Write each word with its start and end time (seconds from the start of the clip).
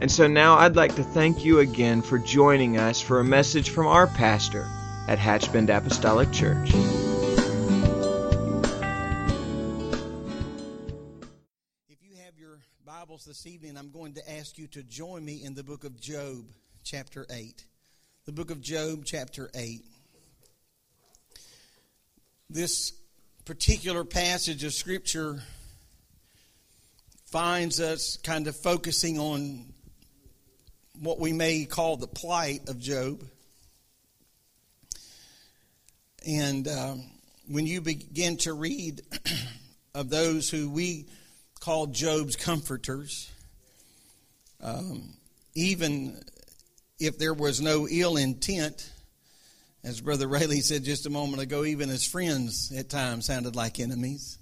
And 0.00 0.10
so 0.10 0.26
now 0.26 0.56
I'd 0.56 0.76
like 0.76 0.94
to 0.94 1.04
thank 1.04 1.44
you 1.44 1.58
again 1.58 2.00
for 2.00 2.18
joining 2.18 2.78
us 2.78 3.02
for 3.02 3.20
a 3.20 3.24
message 3.24 3.68
from 3.68 3.86
our 3.86 4.06
pastor 4.06 4.66
at 5.06 5.18
Hatchbend 5.18 5.68
Apostolic 5.68 6.32
Church. 6.32 6.70
If 11.90 11.98
you 12.00 12.16
have 12.24 12.38
your 12.38 12.60
Bibles 12.86 13.26
this 13.26 13.46
evening, 13.46 13.76
I'm 13.76 13.90
going 13.90 14.14
to 14.14 14.32
ask 14.38 14.56
you 14.56 14.68
to 14.68 14.82
join 14.82 15.22
me 15.22 15.44
in 15.44 15.54
the 15.54 15.62
book 15.62 15.84
of 15.84 16.00
Job, 16.00 16.46
chapter 16.82 17.26
8. 17.30 17.62
The 18.24 18.32
book 18.32 18.50
of 18.50 18.62
Job, 18.62 19.04
chapter 19.04 19.50
8. 19.54 19.84
This 22.48 22.94
particular 23.44 24.04
passage 24.04 24.64
of 24.64 24.72
Scripture 24.72 25.42
finds 27.26 27.80
us 27.80 28.16
kind 28.24 28.46
of 28.46 28.56
focusing 28.56 29.18
on 29.18 29.69
what 31.00 31.18
we 31.18 31.32
may 31.32 31.64
call 31.64 31.96
the 31.96 32.06
plight 32.06 32.68
of 32.68 32.78
Job. 32.78 33.24
And 36.26 36.68
um, 36.68 37.04
when 37.48 37.66
you 37.66 37.80
begin 37.80 38.36
to 38.38 38.52
read 38.52 39.00
of 39.94 40.10
those 40.10 40.50
who 40.50 40.68
we 40.68 41.06
call 41.58 41.86
Job's 41.86 42.36
comforters, 42.36 43.30
um, 44.62 45.14
even 45.54 46.20
if 46.98 47.16
there 47.16 47.32
was 47.32 47.62
no 47.62 47.88
ill 47.88 48.18
intent, 48.18 48.92
as 49.82 50.02
Brother 50.02 50.28
Rayleigh 50.28 50.60
said 50.60 50.84
just 50.84 51.06
a 51.06 51.10
moment 51.10 51.42
ago, 51.42 51.64
even 51.64 51.88
his 51.88 52.06
friends 52.06 52.70
at 52.76 52.90
times 52.90 53.24
sounded 53.24 53.56
like 53.56 53.80
enemies. 53.80 54.36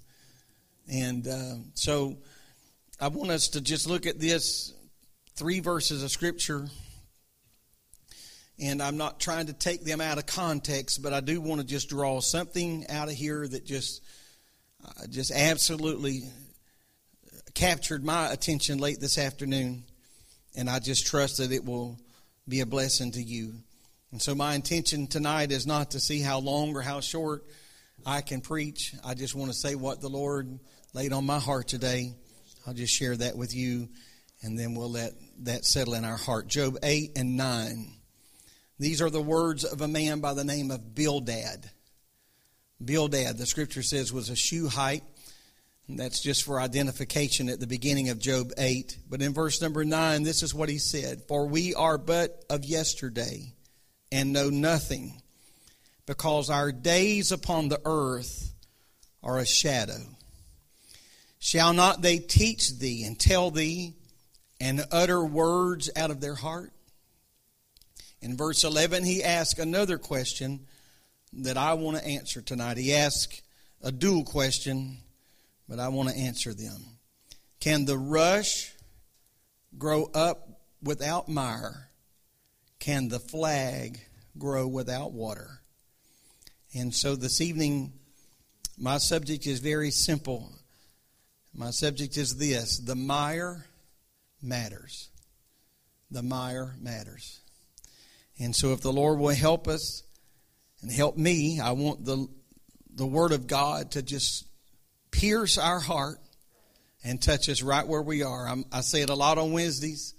And 0.91 1.25
uh, 1.25 1.55
so 1.75 2.17
I 2.99 3.07
want 3.07 3.31
us 3.31 3.47
to 3.49 3.61
just 3.61 3.87
look 3.87 4.05
at 4.05 4.19
this 4.19 4.73
three 5.39 5.61
verses 5.61 6.03
of 6.03 6.11
Scripture. 6.11 6.67
And 8.61 8.83
I'm 8.83 8.97
not 8.97 9.21
trying 9.21 9.45
to 9.45 9.53
take 9.53 9.85
them 9.85 10.01
out 10.01 10.17
of 10.17 10.25
context, 10.25 11.01
but 11.01 11.13
I 11.13 11.21
do 11.21 11.39
want 11.39 11.61
to 11.61 11.65
just 11.65 11.87
draw 11.87 12.19
something 12.19 12.85
out 12.89 13.07
of 13.07 13.13
here 13.13 13.47
that 13.47 13.65
just, 13.65 14.03
uh, 14.85 15.07
just 15.09 15.31
absolutely 15.31 16.23
captured 17.53 18.03
my 18.03 18.29
attention 18.33 18.79
late 18.79 18.99
this 18.99 19.17
afternoon. 19.17 19.85
And 20.57 20.69
I 20.69 20.79
just 20.79 21.07
trust 21.07 21.37
that 21.37 21.53
it 21.53 21.63
will 21.63 21.97
be 22.45 22.59
a 22.59 22.65
blessing 22.65 23.11
to 23.13 23.23
you. 23.23 23.53
And 24.11 24.21
so, 24.21 24.35
my 24.35 24.55
intention 24.55 25.07
tonight 25.07 25.53
is 25.53 25.65
not 25.65 25.91
to 25.91 26.01
see 26.01 26.19
how 26.19 26.39
long 26.39 26.75
or 26.75 26.81
how 26.81 26.99
short 26.99 27.45
I 28.05 28.19
can 28.19 28.41
preach. 28.41 28.93
I 29.05 29.13
just 29.13 29.35
want 29.35 29.51
to 29.51 29.57
say 29.57 29.75
what 29.75 30.01
the 30.01 30.09
Lord 30.09 30.59
laid 30.93 31.13
on 31.13 31.25
my 31.25 31.39
heart 31.39 31.69
today. 31.69 32.13
I'll 32.67 32.73
just 32.73 32.93
share 32.93 33.15
that 33.15 33.37
with 33.37 33.55
you, 33.55 33.87
and 34.41 34.59
then 34.59 34.75
we'll 34.75 34.91
let 34.91 35.13
that 35.39 35.65
settle 35.65 35.93
in 35.93 36.05
our 36.05 36.17
heart. 36.17 36.47
Job 36.47 36.77
8 36.83 37.13
and 37.15 37.37
9. 37.37 37.93
These 38.79 39.01
are 39.01 39.09
the 39.09 39.21
words 39.21 39.63
of 39.63 39.81
a 39.81 39.87
man 39.87 40.19
by 40.19 40.33
the 40.33 40.43
name 40.43 40.71
of 40.71 40.95
Bildad. 40.95 41.69
Bildad, 42.83 43.37
the 43.37 43.45
scripture 43.45 43.83
says, 43.83 44.13
was 44.13 44.29
a 44.29 44.35
Shuhite. 44.35 45.03
That's 45.89 46.21
just 46.21 46.43
for 46.43 46.61
identification 46.61 47.49
at 47.49 47.59
the 47.59 47.67
beginning 47.67 48.09
of 48.09 48.19
Job 48.19 48.51
8. 48.57 48.99
But 49.09 49.21
in 49.21 49.33
verse 49.33 49.61
number 49.61 49.83
9, 49.83 50.23
this 50.23 50.43
is 50.43 50.53
what 50.53 50.69
he 50.69 50.77
said 50.77 51.23
For 51.27 51.47
we 51.47 51.73
are 51.73 51.97
but 51.97 52.45
of 52.49 52.63
yesterday 52.63 53.53
and 54.11 54.31
know 54.31 54.49
nothing, 54.49 55.21
because 56.05 56.49
our 56.49 56.71
days 56.71 57.31
upon 57.31 57.69
the 57.69 57.81
earth 57.85 58.53
are 59.23 59.39
a 59.39 59.45
shadow. 59.45 59.99
Shall 61.39 61.73
not 61.73 62.01
they 62.01 62.19
teach 62.19 62.77
thee 62.77 63.03
and 63.03 63.19
tell 63.19 63.49
thee 63.49 63.95
and 64.59 64.85
utter 64.91 65.23
words 65.23 65.89
out 65.95 66.11
of 66.11 66.21
their 66.21 66.35
heart? 66.35 66.71
In 68.21 68.35
verse 68.35 68.63
11, 68.63 69.03
he 69.05 69.23
asks 69.23 69.59
another 69.59 69.97
question 69.97 70.67
that 71.33 71.57
I 71.57 71.73
want 71.73 71.97
to 71.97 72.05
answer 72.05 72.41
tonight. 72.41 72.77
He 72.77 72.93
asks 72.93 73.41
a 73.81 73.91
dual 73.91 74.25
question, 74.25 74.97
but 75.67 75.79
I 75.79 75.87
want 75.89 76.09
to 76.09 76.17
answer 76.17 76.53
them. 76.53 76.81
Can 77.59 77.85
the 77.85 77.97
rush 77.97 78.73
grow 79.77 80.05
up 80.13 80.61
without 80.81 81.29
mire? 81.29 81.89
Can 82.79 83.09
the 83.09 83.19
flag 83.19 83.99
grow 84.37 84.67
without 84.67 85.11
water? 85.11 85.61
And 86.73 86.93
so 86.93 87.15
this 87.15 87.41
evening, 87.41 87.93
my 88.77 88.97
subject 88.97 89.45
is 89.47 89.59
very 89.59 89.91
simple. 89.91 90.51
My 91.53 91.71
subject 91.71 92.17
is 92.17 92.37
this 92.37 92.79
the 92.79 92.95
mire 92.95 93.65
matters. 94.41 95.09
The 96.11 96.23
mire 96.23 96.75
matters. 96.79 97.41
And 98.39 98.55
so, 98.55 98.73
if 98.73 98.81
the 98.81 98.93
Lord 98.93 99.19
will 99.19 99.29
help 99.29 99.67
us 99.67 100.03
and 100.81 100.91
help 100.91 101.17
me, 101.17 101.59
I 101.59 101.71
want 101.71 102.05
the, 102.05 102.27
the 102.95 103.05
Word 103.05 103.31
of 103.31 103.47
God 103.47 103.91
to 103.91 104.01
just 104.01 104.45
pierce 105.11 105.57
our 105.57 105.79
heart 105.79 106.19
and 107.03 107.21
touch 107.21 107.49
us 107.49 107.61
right 107.61 107.87
where 107.87 108.01
we 108.01 108.23
are. 108.23 108.47
I'm, 108.47 108.65
I 108.71 108.81
say 108.81 109.01
it 109.01 109.09
a 109.09 109.15
lot 109.15 109.37
on 109.37 109.51
Wednesdays. 109.51 110.13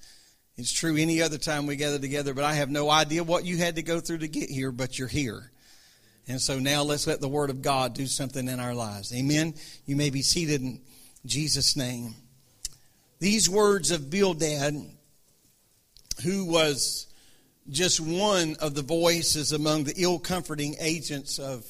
It's 0.57 0.73
true 0.73 0.97
any 0.97 1.23
other 1.23 1.39
time 1.39 1.67
we 1.67 1.77
gather 1.77 1.99
together, 1.99 2.35
but 2.35 2.45
I 2.45 2.55
have 2.55 2.71
no 2.71 2.91
idea 2.91 3.25
what 3.25 3.45
you 3.45 3.57
had 3.57 3.77
to 3.77 3.83
go 3.83 4.01
through 4.01 4.19
to 4.19 4.29
get 4.29 4.51
here, 4.51 4.71
but 4.71 4.99
you're 4.99 5.09
here. 5.09 5.51
And 6.29 6.41
so 6.41 6.59
now 6.59 6.83
let's 6.83 7.07
let 7.07 7.21
the 7.21 7.29
Word 7.29 7.51
of 7.51 7.63
God 7.63 7.95
do 7.95 8.07
something 8.07 8.47
in 8.47 8.61
our 8.61 8.75
lives. 8.75 9.15
Amen. 9.15 9.55
You 9.87 9.97
may 9.97 10.11
be 10.11 10.23
seated 10.23 10.61
in 10.61 10.83
Jesus' 11.25 11.77
name. 11.77 12.15
These 13.21 13.51
words 13.51 13.91
of 13.91 14.09
Bildad, 14.09 14.83
who 16.25 16.47
was 16.47 17.07
just 17.69 18.01
one 18.01 18.57
of 18.61 18.75
the 18.75 18.83
voices 18.83 19.53
among 19.53 19.85
the 19.85 19.95
ill 19.99 20.19
comforting 20.19 20.77
agents 20.81 21.39
of 21.39 21.67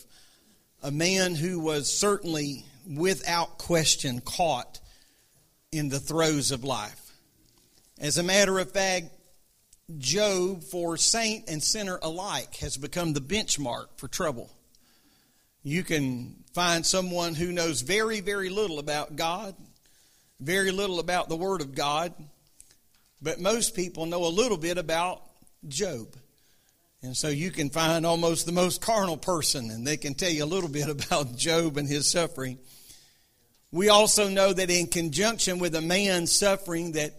a 0.80 0.92
man 0.92 1.34
who 1.34 1.58
was 1.58 1.92
certainly, 1.92 2.64
without 2.88 3.58
question, 3.58 4.20
caught 4.20 4.78
in 5.72 5.88
the 5.88 5.98
throes 5.98 6.52
of 6.52 6.62
life. 6.62 7.10
As 7.98 8.16
a 8.16 8.22
matter 8.22 8.60
of 8.60 8.70
fact, 8.70 9.06
Job, 9.98 10.62
for 10.62 10.96
saint 10.96 11.48
and 11.48 11.60
sinner 11.60 11.98
alike, 12.00 12.54
has 12.56 12.76
become 12.76 13.12
the 13.12 13.20
benchmark 13.20 13.86
for 13.96 14.06
trouble. 14.06 14.50
You 15.64 15.82
can 15.82 16.44
find 16.54 16.86
someone 16.86 17.34
who 17.34 17.50
knows 17.50 17.80
very, 17.80 18.20
very 18.20 18.50
little 18.50 18.78
about 18.78 19.16
God, 19.16 19.56
very 20.40 20.70
little 20.70 20.98
about 20.98 21.28
the 21.28 21.36
Word 21.36 21.60
of 21.60 21.74
God, 21.74 22.12
but 23.20 23.40
most 23.40 23.74
people 23.74 24.06
know 24.06 24.24
a 24.24 24.28
little 24.28 24.56
bit 24.56 24.78
about 24.78 25.22
Job. 25.68 26.16
And 27.02 27.16
so 27.16 27.28
you 27.28 27.50
can 27.50 27.70
find 27.70 28.04
almost 28.04 28.46
the 28.46 28.52
most 28.52 28.82
carnal 28.82 29.16
person, 29.16 29.70
and 29.70 29.86
they 29.86 29.96
can 29.96 30.14
tell 30.14 30.30
you 30.30 30.44
a 30.44 30.46
little 30.46 30.68
bit 30.68 30.88
about 30.88 31.36
Job 31.36 31.76
and 31.76 31.88
his 31.88 32.10
suffering. 32.10 32.58
We 33.72 33.88
also 33.88 34.28
know 34.28 34.52
that 34.52 34.70
in 34.70 34.88
conjunction 34.88 35.58
with 35.58 35.74
a 35.74 35.80
man 35.80 36.26
suffering, 36.26 36.92
that 36.92 37.12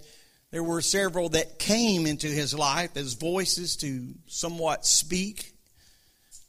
there 0.52 0.64
were 0.64 0.82
several 0.82 1.30
that 1.30 1.60
came 1.60 2.06
into 2.06 2.28
his 2.28 2.54
life 2.54 2.98
as 2.98 3.14
voices 3.14 3.78
to 3.78 4.14
somewhat 4.28 4.86
speak 4.86 5.54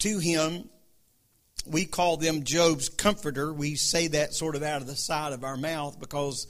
to 0.00 0.18
him. 0.18 0.68
We 1.66 1.84
call 1.84 2.16
them 2.16 2.44
Job's 2.44 2.88
comforter. 2.88 3.52
We 3.52 3.76
say 3.76 4.08
that 4.08 4.34
sort 4.34 4.56
of 4.56 4.62
out 4.62 4.80
of 4.80 4.86
the 4.86 4.96
side 4.96 5.32
of 5.32 5.44
our 5.44 5.56
mouth 5.56 6.00
because 6.00 6.46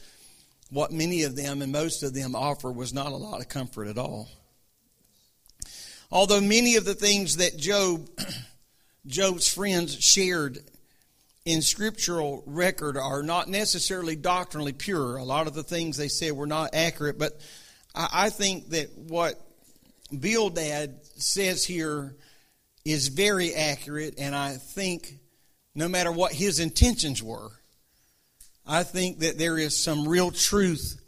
what 0.71 0.91
many 0.91 1.25
of 1.25 1.37
them 1.37 1.61
and 1.61 1.71
most 1.71 2.03
of 2.03 2.15
them 2.15 2.35
offer 2.35 2.73
was 2.73 2.95
not 2.95 3.13
a 3.13 3.17
lot 3.17 3.41
of 3.41 3.49
comfort 3.49 3.89
at 3.89 3.99
all. 3.99 4.29
Although 6.11 6.41
many 6.41 6.77
of 6.77 6.85
the 6.85 6.95
things 6.95 7.37
that 7.39 7.57
Job, 7.57 8.09
Job's 9.07 9.49
friends 9.49 10.03
shared 10.03 10.59
in 11.45 11.61
scriptural 11.61 12.43
record 12.47 12.97
are 12.97 13.23
not 13.23 13.49
necessarily 13.49 14.17
doctrinally 14.17 14.73
pure. 14.73 15.17
A 15.17 15.25
lot 15.25 15.47
of 15.47 15.55
the 15.55 15.63
things 15.63 15.97
they 15.97 16.09
said 16.09 16.33
were 16.33 16.47
not 16.47 16.75
accurate, 16.75 17.19
but 17.19 17.41
I 17.95 18.31
think 18.31 18.71
that 18.71 18.97
what 18.97 19.35
Bildad 20.19 21.01
says 21.17 21.65
here 21.65 22.15
is 22.85 23.09
very 23.09 23.55
accurate, 23.55 24.15
and 24.19 24.35
I 24.35 24.53
think 24.55 25.15
no 25.75 25.89
matter 25.89 26.11
what 26.11 26.33
his 26.33 26.61
intentions 26.61 27.23
were, 27.23 27.51
I 28.67 28.83
think 28.83 29.21
that 29.21 29.39
there 29.39 29.59
is 29.59 29.77
some 29.77 30.07
real 30.07 30.31
truth 30.31 31.01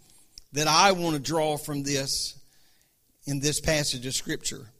that 0.52 0.66
I 0.66 0.92
want 0.92 1.14
to 1.14 1.22
draw 1.22 1.56
from 1.56 1.82
this 1.82 2.38
in 3.26 3.40
this 3.40 3.60
passage 3.60 4.06
of 4.06 4.14
Scripture. 4.14 4.70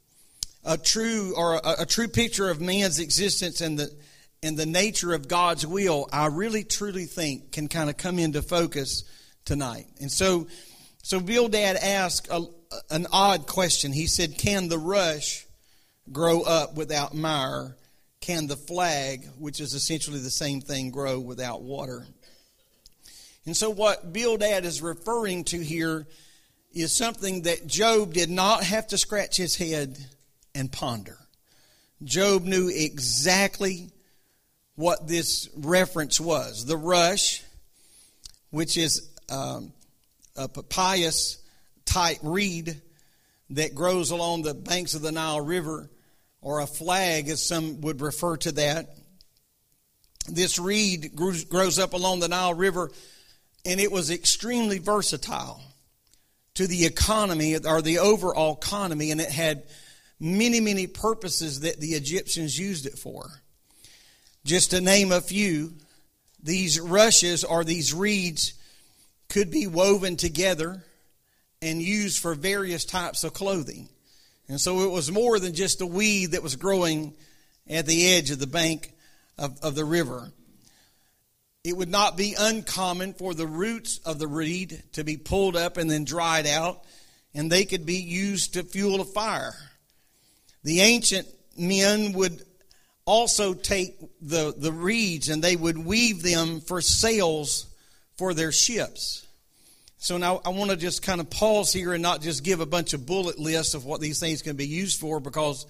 A 0.63 0.77
true 0.77 1.33
or 1.37 1.55
a, 1.55 1.75
a 1.79 1.85
true 1.85 2.07
picture 2.07 2.49
of 2.49 2.59
man's 2.59 2.99
existence 2.99 3.61
and 3.61 3.77
the 3.77 3.91
and 4.41 4.57
the 4.57 4.65
nature 4.65 5.13
of 5.13 5.27
God's 5.27 5.65
will, 5.65 6.07
I 6.11 6.27
really 6.27 6.63
truly 6.63 7.05
think 7.05 7.51
can 7.51 7.67
kind 7.67 7.89
of 7.89 7.97
come 7.97 8.19
into 8.19 8.43
focus 8.43 9.03
tonight. 9.43 9.87
And 9.99 10.11
so, 10.11 10.47
so 11.01 11.19
Bildad 11.19 11.77
asked 11.77 12.27
a, 12.29 12.45
an 12.91 13.07
odd 13.11 13.47
question. 13.47 13.91
He 13.91 14.07
said, 14.07 14.37
"Can 14.37 14.67
the 14.67 14.77
rush 14.77 15.45
grow 16.11 16.41
up 16.41 16.75
without 16.75 17.13
mire? 17.13 17.75
Can 18.21 18.47
the 18.47 18.55
flag, 18.55 19.27
which 19.37 19.59
is 19.59 19.73
essentially 19.73 20.19
the 20.19 20.31
same 20.31 20.61
thing, 20.61 20.89
grow 20.89 21.19
without 21.19 21.61
water?" 21.61 22.05
And 23.45 23.55
so, 23.55 23.69
what 23.69 24.11
Bildad 24.11 24.65
is 24.65 24.81
referring 24.81 25.43
to 25.45 25.59
here 25.63 26.07
is 26.73 26.91
something 26.91 27.43
that 27.43 27.67
Job 27.67 28.13
did 28.13 28.29
not 28.29 28.63
have 28.63 28.87
to 28.87 28.97
scratch 28.97 29.37
his 29.37 29.55
head 29.55 29.97
and 30.53 30.71
ponder. 30.71 31.17
Job 32.03 32.43
knew 32.43 32.69
exactly 32.69 33.89
what 34.75 35.07
this 35.07 35.49
reference 35.55 36.19
was. 36.19 36.65
The 36.65 36.77
rush, 36.77 37.43
which 38.49 38.77
is 38.77 39.09
um, 39.29 39.71
a 40.35 40.49
papyrus 40.49 41.37
type 41.85 42.17
reed 42.21 42.81
that 43.51 43.73
grows 43.73 44.11
along 44.11 44.41
the 44.41 44.53
banks 44.53 44.95
of 44.95 45.01
the 45.01 45.11
Nile 45.11 45.39
River, 45.39 45.89
or 46.45 46.59
a 46.59 46.67
flag, 46.67 47.27
as 47.27 47.41
some 47.41 47.81
would 47.81 48.01
refer 48.01 48.37
to 48.37 48.51
that. 48.51 48.95
This 50.29 50.59
reed 50.59 51.15
grows 51.15 51.79
up 51.79 51.93
along 51.93 52.19
the 52.19 52.27
Nile 52.27 52.53
River 52.53 52.91
and 53.65 53.79
it 53.79 53.91
was 53.91 54.11
extremely 54.11 54.77
versatile 54.77 55.59
to 56.53 56.67
the 56.67 56.85
economy 56.85 57.57
or 57.57 57.81
the 57.81 57.97
overall 57.97 58.53
economy, 58.53 59.09
and 59.09 59.19
it 59.19 59.31
had 59.31 59.63
many, 60.19 60.59
many 60.59 60.85
purposes 60.85 61.61
that 61.61 61.79
the 61.79 61.93
Egyptians 61.93 62.59
used 62.59 62.85
it 62.85 62.97
for. 62.97 63.27
Just 64.45 64.69
to 64.69 64.81
name 64.81 65.11
a 65.11 65.21
few, 65.21 65.73
these 66.43 66.79
rushes 66.79 67.43
or 67.43 67.63
these 67.63 67.91
reeds 67.91 68.53
could 69.29 69.49
be 69.49 69.65
woven 69.65 70.15
together 70.15 70.83
and 71.59 71.81
used 71.81 72.21
for 72.21 72.35
various 72.35 72.85
types 72.85 73.23
of 73.23 73.33
clothing. 73.33 73.89
And 74.47 74.61
so 74.61 74.81
it 74.81 74.91
was 74.91 75.11
more 75.11 75.39
than 75.39 75.53
just 75.53 75.81
a 75.81 75.87
weed 75.87 76.31
that 76.31 76.43
was 76.43 76.55
growing 76.55 77.13
at 77.67 77.85
the 77.85 78.13
edge 78.13 78.31
of 78.31 78.39
the 78.39 78.47
bank 78.47 78.93
of, 79.37 79.57
of 79.63 79.75
the 79.75 79.85
river. 79.85 80.31
It 81.63 81.75
would 81.75 81.89
not 81.89 82.15
be 82.15 82.35
uncommon 82.37 83.13
for 83.13 83.33
the 83.33 83.47
roots 83.47 83.99
of 84.05 84.19
the 84.19 84.27
reed 84.27 84.83
to 84.93 85.03
be 85.03 85.17
pulled 85.17 85.55
up 85.55 85.77
and 85.77 85.89
then 85.89 86.05
dried 86.05 86.45
out, 86.45 86.83
and 87.33 87.51
they 87.51 87.65
could 87.65 87.87
be 87.87 87.95
used 87.95 88.53
to 88.53 88.63
fuel 88.63 89.01
a 89.01 89.05
fire. 89.05 89.55
The 90.63 90.81
ancient 90.81 91.27
men 91.57 92.13
would 92.13 92.43
also 93.05 93.53
take 93.53 93.95
the, 94.21 94.53
the 94.55 94.71
reeds 94.71 95.29
and 95.29 95.43
they 95.43 95.55
would 95.55 95.77
weave 95.77 96.21
them 96.21 96.59
for 96.59 96.81
sails 96.81 97.67
for 98.17 98.33
their 98.33 98.51
ships. 98.51 99.24
So 100.05 100.17
now 100.17 100.39
I 100.45 100.49
want 100.49 100.69
to 100.69 100.77
just 100.77 101.01
kind 101.01 101.19
of 101.19 101.31
pause 101.31 101.73
here 101.73 101.91
and 101.91 102.03
not 102.03 102.21
just 102.21 102.43
give 102.43 102.59
a 102.59 102.65
bunch 102.67 102.93
of 102.93 103.07
bullet 103.07 103.39
lists 103.39 103.73
of 103.73 103.85
what 103.85 104.01
these 104.01 104.19
things 104.19 104.43
can 104.43 104.55
be 104.55 104.67
used 104.67 104.99
for 104.99 105.19
because 105.19 105.65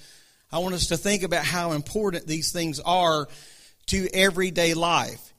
I 0.51 0.59
want 0.59 0.75
us 0.75 0.87
to 0.87 0.97
think 0.97 1.23
about 1.23 1.45
how 1.45 1.71
important 1.71 2.27
these 2.27 2.51
things 2.51 2.81
are 2.81 3.29
to 3.85 4.09
everyday 4.13 4.73
life. 4.73 5.31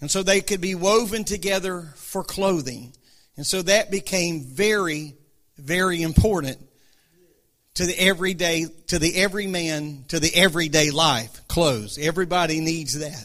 And 0.00 0.10
so 0.10 0.24
they 0.24 0.40
could 0.40 0.60
be 0.60 0.74
woven 0.74 1.22
together 1.22 1.82
for 1.94 2.24
clothing. 2.24 2.92
And 3.36 3.46
so 3.46 3.62
that 3.62 3.92
became 3.92 4.40
very, 4.42 5.14
very 5.56 6.02
important 6.02 6.58
to 7.74 7.86
the 7.86 7.96
everyday, 7.96 8.66
to 8.88 8.98
the 8.98 9.14
everyman, 9.14 10.04
to 10.08 10.18
the 10.18 10.34
everyday 10.34 10.90
life. 10.90 11.46
Clothes. 11.46 11.96
Everybody 11.96 12.58
needs 12.58 12.98
that. 12.98 13.24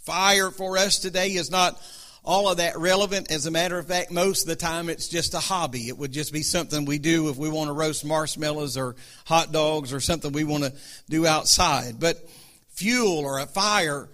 Fire 0.00 0.50
for 0.50 0.76
us 0.76 0.98
today 0.98 1.28
is 1.34 1.52
not 1.52 1.80
all 2.28 2.46
of 2.46 2.58
that 2.58 2.78
relevant. 2.78 3.30
As 3.30 3.46
a 3.46 3.50
matter 3.50 3.78
of 3.78 3.88
fact, 3.88 4.10
most 4.10 4.42
of 4.42 4.48
the 4.48 4.56
time 4.56 4.90
it's 4.90 5.08
just 5.08 5.32
a 5.32 5.38
hobby. 5.38 5.88
It 5.88 5.96
would 5.96 6.12
just 6.12 6.30
be 6.30 6.42
something 6.42 6.84
we 6.84 6.98
do 6.98 7.30
if 7.30 7.38
we 7.38 7.48
want 7.48 7.68
to 7.68 7.72
roast 7.72 8.04
marshmallows 8.04 8.76
or 8.76 8.96
hot 9.24 9.50
dogs 9.50 9.94
or 9.94 9.98
something 9.98 10.32
we 10.32 10.44
want 10.44 10.64
to 10.64 10.74
do 11.08 11.26
outside. 11.26 11.98
But 11.98 12.18
fuel 12.68 13.20
or 13.20 13.38
a 13.38 13.46
fire 13.46 14.10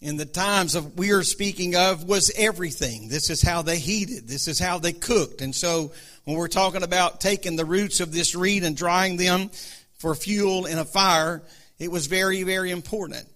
in 0.00 0.16
the 0.16 0.24
times 0.24 0.74
of 0.74 0.98
we 0.98 1.12
are 1.12 1.22
speaking 1.22 1.76
of 1.76 2.02
was 2.02 2.32
everything. 2.36 3.08
This 3.08 3.30
is 3.30 3.40
how 3.40 3.62
they 3.62 3.78
heated. 3.78 4.26
This 4.26 4.48
is 4.48 4.58
how 4.58 4.80
they 4.80 4.92
cooked. 4.92 5.40
And 5.40 5.54
so 5.54 5.92
when 6.24 6.36
we're 6.36 6.48
talking 6.48 6.82
about 6.82 7.20
taking 7.20 7.54
the 7.54 7.64
roots 7.64 8.00
of 8.00 8.12
this 8.12 8.34
reed 8.34 8.64
and 8.64 8.76
drying 8.76 9.16
them 9.16 9.50
for 9.98 10.16
fuel 10.16 10.66
in 10.66 10.78
a 10.78 10.84
fire, 10.84 11.42
it 11.78 11.92
was 11.92 12.08
very, 12.08 12.42
very 12.42 12.72
important. 12.72 13.28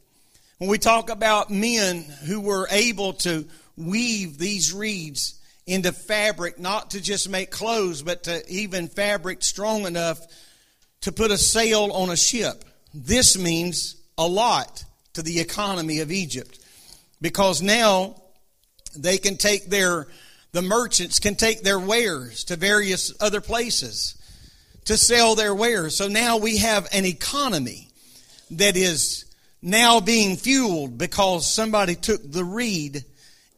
When 0.58 0.68
we 0.68 0.78
talk 0.78 1.10
about 1.10 1.48
men 1.48 2.02
who 2.26 2.40
were 2.40 2.66
able 2.72 3.12
to 3.12 3.46
weave 3.76 4.38
these 4.38 4.72
reeds 4.72 5.40
into 5.66 5.92
fabric, 5.92 6.58
not 6.58 6.92
to 6.92 7.00
just 7.00 7.28
make 7.28 7.50
clothes, 7.50 8.02
but 8.02 8.24
to 8.24 8.42
even 8.48 8.88
fabric 8.88 9.42
strong 9.42 9.86
enough 9.86 10.20
to 11.02 11.12
put 11.12 11.30
a 11.30 11.38
sail 11.38 11.90
on 11.92 12.10
a 12.10 12.16
ship. 12.16 12.64
This 12.94 13.36
means 13.36 13.96
a 14.16 14.26
lot 14.26 14.84
to 15.14 15.22
the 15.22 15.40
economy 15.40 16.00
of 16.00 16.12
Egypt. 16.12 16.58
Because 17.20 17.62
now 17.62 18.20
they 18.96 19.18
can 19.18 19.36
take 19.36 19.66
their, 19.66 20.06
the 20.52 20.62
merchants 20.62 21.18
can 21.18 21.34
take 21.34 21.62
their 21.62 21.78
wares 21.78 22.44
to 22.44 22.56
various 22.56 23.12
other 23.20 23.40
places 23.40 24.16
to 24.84 24.96
sell 24.96 25.34
their 25.34 25.54
wares. 25.54 25.96
So 25.96 26.08
now 26.08 26.38
we 26.38 26.58
have 26.58 26.86
an 26.92 27.04
economy 27.04 27.88
that 28.52 28.76
is 28.76 29.24
now 29.60 30.00
being 30.00 30.36
fueled 30.36 30.96
because 30.96 31.50
somebody 31.52 31.96
took 31.96 32.20
the 32.22 32.44
reed 32.44 33.04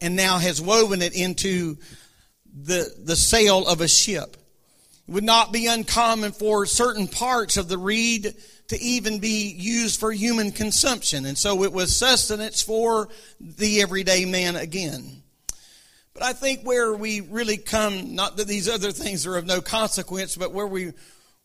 and 0.01 0.15
now 0.15 0.37
has 0.37 0.61
woven 0.61 1.01
it 1.01 1.13
into 1.13 1.77
the, 2.53 2.93
the 3.03 3.15
sail 3.15 3.67
of 3.67 3.81
a 3.81 3.87
ship. 3.87 4.37
It 5.07 5.11
would 5.11 5.23
not 5.23 5.51
be 5.51 5.67
uncommon 5.67 6.31
for 6.31 6.65
certain 6.65 7.07
parts 7.07 7.57
of 7.57 7.67
the 7.67 7.77
reed 7.77 8.33
to 8.67 8.79
even 8.79 9.19
be 9.19 9.51
used 9.51 9.99
for 9.99 10.11
human 10.11 10.51
consumption. 10.51 11.25
And 11.25 11.37
so 11.37 11.63
it 11.63 11.73
was 11.73 11.95
sustenance 11.95 12.61
for 12.61 13.09
the 13.39 13.81
everyday 13.81 14.25
man 14.25 14.55
again. 14.55 15.23
But 16.13 16.23
I 16.23 16.33
think 16.33 16.61
where 16.61 16.93
we 16.93 17.21
really 17.21 17.57
come, 17.57 18.13
not 18.15 18.37
that 18.37 18.47
these 18.47 18.69
other 18.69 18.91
things 18.91 19.25
are 19.25 19.37
of 19.37 19.45
no 19.45 19.61
consequence, 19.61 20.35
but 20.35 20.53
where 20.53 20.67
we, 20.67 20.93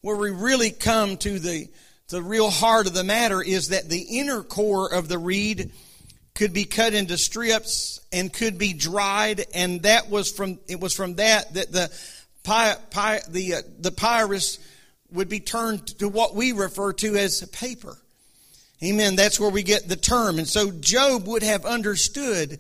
where 0.01 0.17
we 0.17 0.31
really 0.31 0.71
come 0.71 1.17
to 1.19 1.39
the, 1.39 1.69
the 2.09 2.23
real 2.23 2.51
heart 2.51 2.87
of 2.87 2.93
the 2.93 3.05
matter 3.05 3.41
is 3.41 3.69
that 3.69 3.89
the 3.89 4.19
inner 4.19 4.43
core 4.43 4.93
of 4.93 5.09
the 5.09 5.19
reed 5.19 5.71
could 6.35 6.53
be 6.53 6.65
cut 6.65 6.95
into 6.95 7.17
strips 7.17 8.01
and 8.13 8.33
could 8.33 8.59
be 8.59 8.73
dried, 8.73 9.47
and 9.55 9.83
that 9.83 10.11
was 10.11 10.31
from 10.31 10.59
it 10.69 10.81
was 10.81 10.95
from 10.95 11.15
that 11.17 11.55
that 11.55 11.73
the 11.73 11.91
pi, 12.43 13.21
the 13.29 13.55
uh, 13.55 13.63
the 13.79 13.93
papyrus 13.93 14.59
would 15.13 15.29
be 15.29 15.41
turned 15.41 15.87
to 15.99 16.09
what 16.09 16.35
we 16.35 16.53
refer 16.53 16.93
to 16.93 17.17
as 17.17 17.47
paper. 17.49 17.97
Amen. 18.83 19.17
That's 19.17 19.41
where 19.41 19.51
we 19.51 19.63
get 19.63 19.89
the 19.89 19.97
term. 19.97 20.39
And 20.39 20.49
so 20.49 20.71
Job 20.71 21.27
would 21.27 21.43
have 21.43 21.65
understood 21.65 22.59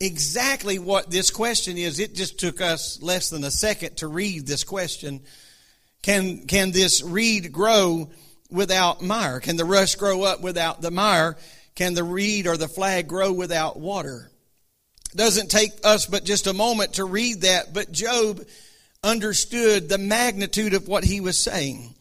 exactly 0.00 0.78
what 0.78 1.10
this 1.10 1.30
question 1.30 1.76
is. 1.76 2.00
It 2.00 2.14
just 2.14 2.40
took 2.40 2.60
us 2.60 3.00
less 3.00 3.30
than 3.30 3.44
a 3.44 3.50
second 3.50 3.98
to 3.98 4.08
read 4.08 4.46
this 4.46 4.64
question. 4.64 5.20
Can, 6.02 6.46
can 6.46 6.72
this 6.72 7.02
reed 7.02 7.52
grow 7.52 8.10
without 8.50 9.02
mire? 9.02 9.38
Can 9.38 9.56
the 9.56 9.64
rush 9.64 9.94
grow 9.94 10.22
up 10.22 10.40
without 10.40 10.80
the 10.80 10.90
mire? 10.90 11.36
Can 11.74 11.94
the 11.94 12.04
reed 12.04 12.46
or 12.46 12.56
the 12.56 12.68
flag 12.68 13.08
grow 13.08 13.32
without 13.32 13.78
water? 13.78 14.30
It 15.12 15.16
doesn't 15.16 15.50
take 15.50 15.72
us 15.84 16.06
but 16.06 16.24
just 16.24 16.46
a 16.46 16.52
moment 16.52 16.94
to 16.94 17.04
read 17.04 17.42
that, 17.42 17.72
but 17.72 17.92
Job 17.92 18.44
understood 19.02 19.88
the 19.88 19.98
magnitude 19.98 20.74
of 20.74 20.88
what 20.88 21.04
he 21.04 21.20
was 21.20 21.38
saying. 21.38 21.94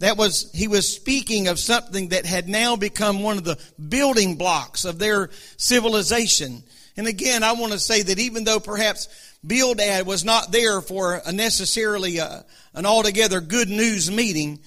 That 0.00 0.18
was, 0.18 0.50
he 0.54 0.68
was 0.68 0.94
speaking 0.94 1.48
of 1.48 1.58
something 1.58 2.08
that 2.08 2.26
had 2.26 2.48
now 2.48 2.76
become 2.76 3.22
one 3.22 3.38
of 3.38 3.44
the 3.44 3.58
building 3.88 4.36
blocks 4.36 4.84
of 4.84 4.98
their 4.98 5.30
civilization. 5.56 6.62
And 6.98 7.06
again, 7.06 7.42
I 7.42 7.52
want 7.52 7.72
to 7.72 7.78
say 7.78 8.02
that 8.02 8.18
even 8.18 8.44
though 8.44 8.60
perhaps 8.60 9.08
Bildad 9.46 10.06
was 10.06 10.24
not 10.24 10.52
there 10.52 10.80
for 10.80 11.20
a 11.24 11.32
necessarily 11.32 12.18
a, 12.18 12.24
uh, 12.24 12.42
an 12.74 12.84
altogether 12.84 13.40
good 13.40 13.70
news 13.70 14.10
meeting, 14.10 14.60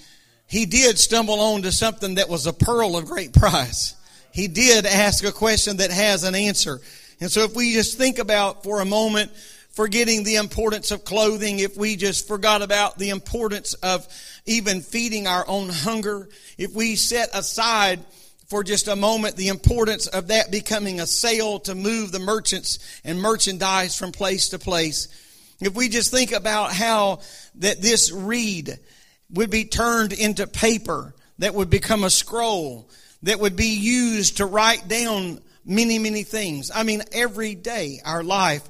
he 0.47 0.65
did 0.65 0.97
stumble 0.97 1.39
onto 1.39 1.69
something 1.69 2.15
that 2.15 2.29
was 2.29 2.47
a 2.47 2.53
pearl 2.53 2.97
of 2.97 3.05
great 3.05 3.33
price. 3.33 3.93
He 4.31 4.47
did 4.47 4.85
ask 4.85 5.23
a 5.23 5.31
question 5.31 5.77
that 5.77 5.91
has 5.91 6.23
an 6.23 6.35
answer. 6.35 6.79
And 7.21 7.31
so 7.31 7.43
if 7.43 7.55
we 7.55 7.73
just 7.73 7.97
think 7.97 8.19
about 8.19 8.63
for 8.63 8.79
a 8.79 8.85
moment 8.85 9.31
forgetting 9.71 10.23
the 10.23 10.35
importance 10.35 10.91
of 10.91 11.05
clothing, 11.05 11.59
if 11.59 11.77
we 11.77 11.95
just 11.95 12.27
forgot 12.27 12.61
about 12.61 12.97
the 12.97 13.09
importance 13.09 13.73
of 13.75 14.07
even 14.45 14.81
feeding 14.81 15.27
our 15.27 15.47
own 15.47 15.69
hunger, 15.69 16.27
if 16.57 16.73
we 16.73 16.95
set 16.95 17.29
aside 17.33 17.99
for 18.47 18.63
just 18.63 18.87
a 18.87 18.95
moment 18.95 19.35
the 19.35 19.49
importance 19.49 20.07
of 20.07 20.27
that 20.27 20.51
becoming 20.51 20.99
a 20.99 21.07
sail 21.07 21.59
to 21.59 21.75
move 21.75 22.11
the 22.11 22.19
merchants 22.19 22.79
and 23.03 23.21
merchandise 23.21 23.95
from 23.95 24.11
place 24.11 24.49
to 24.49 24.59
place, 24.59 25.07
If 25.61 25.75
we 25.75 25.89
just 25.89 26.11
think 26.11 26.31
about 26.31 26.71
how 26.71 27.19
that 27.55 27.81
this 27.81 28.11
reed 28.11 28.79
would 29.31 29.49
be 29.49 29.65
turned 29.65 30.13
into 30.13 30.47
paper 30.47 31.13
that 31.37 31.53
would 31.53 31.69
become 31.69 32.03
a 32.03 32.09
scroll 32.09 32.89
that 33.23 33.39
would 33.39 33.55
be 33.55 33.75
used 33.77 34.37
to 34.37 34.45
write 34.45 34.87
down 34.87 35.41
many, 35.65 35.99
many 35.99 36.23
things. 36.23 36.71
I 36.73 36.83
mean, 36.83 37.03
every 37.11 37.55
day 37.55 38.01
our 38.05 38.23
life 38.23 38.67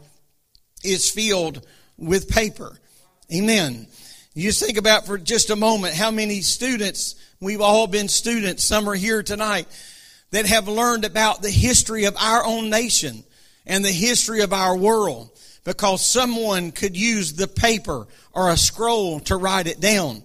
is 0.83 1.09
filled 1.09 1.65
with 1.97 2.29
paper. 2.29 2.77
Amen. 3.33 3.87
You 4.33 4.49
just 4.49 4.63
think 4.63 4.77
about 4.77 5.05
for 5.05 5.17
just 5.17 5.49
a 5.49 5.55
moment 5.55 5.95
how 5.95 6.11
many 6.11 6.41
students, 6.41 7.15
we've 7.39 7.61
all 7.61 7.87
been 7.87 8.07
students, 8.07 8.63
some 8.63 8.87
are 8.89 8.95
here 8.95 9.21
tonight, 9.21 9.67
that 10.31 10.45
have 10.45 10.67
learned 10.67 11.05
about 11.05 11.41
the 11.41 11.49
history 11.49 12.05
of 12.05 12.15
our 12.17 12.45
own 12.45 12.69
nation 12.69 13.23
and 13.65 13.83
the 13.83 13.91
history 13.91 14.41
of 14.41 14.53
our 14.53 14.77
world 14.77 15.29
because 15.63 16.05
someone 16.05 16.71
could 16.71 16.95
use 16.95 17.33
the 17.33 17.47
paper 17.47 18.07
or 18.33 18.49
a 18.49 18.57
scroll 18.57 19.19
to 19.21 19.35
write 19.35 19.67
it 19.67 19.79
down. 19.79 20.23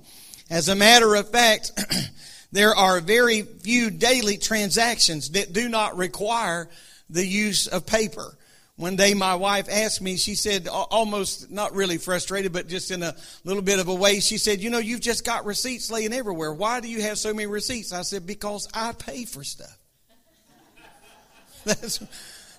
As 0.50 0.69
a 0.69 0.75
matter 0.75 1.14
of 1.14 1.31
fact, 1.31 1.73
there 2.54 2.73
are 2.73 3.00
very 3.00 3.42
few 3.42 3.90
daily 3.90 4.38
transactions 4.38 5.30
that 5.30 5.52
do 5.52 5.68
not 5.68 5.96
require 5.96 6.68
the 7.11 7.26
use 7.26 7.66
of 7.66 7.84
paper. 7.84 8.38
One 8.76 8.94
day 8.94 9.12
my 9.12 9.34
wife 9.34 9.68
asked 9.68 10.00
me, 10.00 10.16
she 10.16 10.37
said, 10.37 10.68
almost 10.68 11.50
not 11.50 11.75
really 11.75 11.99
frustrated, 11.99 12.52
but 12.52 12.68
just 12.68 12.92
in 12.92 13.02
a 13.02 13.16
little 13.42 13.61
bit 13.61 13.80
of 13.80 13.88
a 13.88 13.94
way, 13.94 14.20
she 14.20 14.38
said, 14.38 14.61
You 14.61 14.70
know, 14.70 14.78
you've 14.78 15.00
just 15.00 15.25
got 15.25 15.46
receipts 15.46 15.90
laying 15.90 16.12
everywhere. 16.12 16.52
Why 16.52 16.78
do 16.78 16.88
you 16.88 17.02
have 17.02 17.18
so 17.18 17.34
many 17.34 17.46
receipts? 17.46 17.92
I 17.92 18.02
said, 18.02 18.25
Because 18.25 18.68
I 18.73 18.92
pay 18.92 19.25
for 19.25 19.42
stuff. 19.42 19.76
That's, 21.64 22.04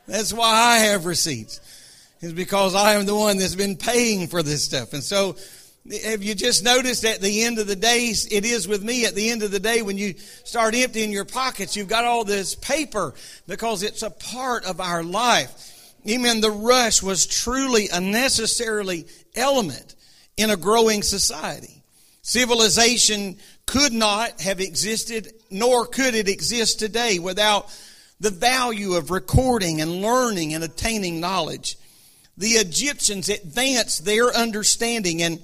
that's 0.08 0.34
why 0.34 0.52
I 0.52 0.78
have 0.90 1.06
receipts. 1.06 1.62
Is 2.20 2.34
because 2.34 2.76
I 2.76 2.96
am 2.96 3.06
the 3.06 3.16
one 3.16 3.38
that's 3.38 3.56
been 3.56 3.78
paying 3.78 4.28
for 4.28 4.42
this 4.42 4.66
stuff. 4.66 4.94
And 4.94 5.04
so 5.04 5.36
have 5.92 6.24
you 6.24 6.34
just 6.34 6.64
noticed 6.64 7.06
at 7.06 7.22
the 7.22 7.44
end 7.44 7.60
of 7.60 7.68
the 7.68 7.76
day, 7.76 8.08
it 8.32 8.44
is 8.44 8.68
with 8.68 8.84
me 8.84 9.06
at 9.06 9.14
the 9.14 9.30
end 9.30 9.44
of 9.44 9.52
the 9.52 9.60
day 9.60 9.84
when 9.84 9.98
you 9.98 10.16
start 10.44 10.74
emptying 10.74 11.12
your 11.12 11.26
pockets, 11.26 11.76
you've 11.76 11.88
got 11.88 12.06
all 12.06 12.24
this 12.24 12.56
paper 12.56 13.14
because 13.48 13.84
it's 13.84 14.02
a 14.02 14.10
part 14.10 14.66
of 14.66 14.80
our 14.80 15.04
life. 15.04 15.94
Amen. 16.10 16.42
The 16.42 16.52
rush 16.52 17.04
was 17.04 17.28
truly 17.28 17.90
a 17.94 18.02
necessarily 18.02 19.06
element 19.36 19.96
in 20.38 20.50
a 20.50 20.58
growing 20.58 21.04
society. 21.04 21.84
Civilization 22.24 23.38
could 23.68 23.94
not 23.94 24.42
have 24.42 24.60
existed, 24.60 25.34
nor 25.52 25.86
could 25.86 26.16
it 26.16 26.28
exist 26.28 26.80
today 26.80 27.20
without 27.20 27.72
the 28.20 28.32
value 28.32 28.94
of 28.94 29.12
recording 29.12 29.82
and 29.82 30.02
learning 30.02 30.56
and 30.56 30.64
attaining 30.64 31.20
knowledge. 31.20 31.78
The 32.38 32.50
Egyptians 32.50 33.30
advanced 33.30 34.04
their 34.06 34.36
understanding 34.36 35.22
and 35.22 35.40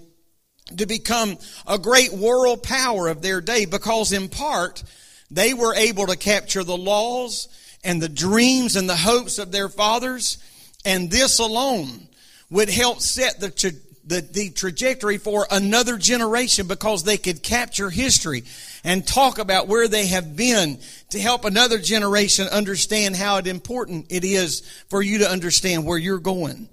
to 0.78 0.86
become 0.86 1.38
a 1.68 1.78
great 1.78 2.12
world 2.12 2.64
power 2.64 3.08
of 3.08 3.22
their 3.22 3.42
day 3.42 3.66
because 3.66 4.12
in 4.12 4.30
part 4.30 4.84
they 5.30 5.54
were 5.54 5.76
able 5.76 6.08
to 6.08 6.18
capture 6.18 6.64
the 6.64 6.78
laws 6.78 7.48
and 7.84 8.02
the 8.02 8.10
dreams 8.10 8.76
and 8.76 8.90
the 8.90 8.96
hopes 8.96 9.40
of 9.40 9.52
their 9.52 9.70
fathers 9.70 10.38
and 10.86 11.10
this 11.10 11.40
alone 11.40 12.08
would 12.50 12.70
help 12.70 13.00
set 13.00 13.40
the, 13.40 13.50
tra- 13.50 13.72
the, 14.06 14.22
the 14.22 14.50
trajectory 14.50 15.18
for 15.18 15.48
another 15.52 15.98
generation 15.98 16.68
because 16.68 17.04
they 17.04 17.18
could 17.18 17.42
capture 17.42 17.90
history 17.90 18.44
and 18.84 19.08
talk 19.08 19.38
about 19.40 19.68
where 19.68 19.88
they 19.88 20.08
have 20.08 20.36
been 20.36 20.80
to 21.10 21.20
help 21.20 21.46
another 21.46 21.80
generation 21.80 22.48
understand 22.48 23.16
how 23.16 23.38
important 23.38 24.08
it 24.10 24.24
is 24.24 24.62
for 24.90 25.02
you 25.02 25.20
to 25.20 25.30
understand 25.30 25.86
where 25.86 25.98
you're 25.98 26.18
going. 26.18 26.68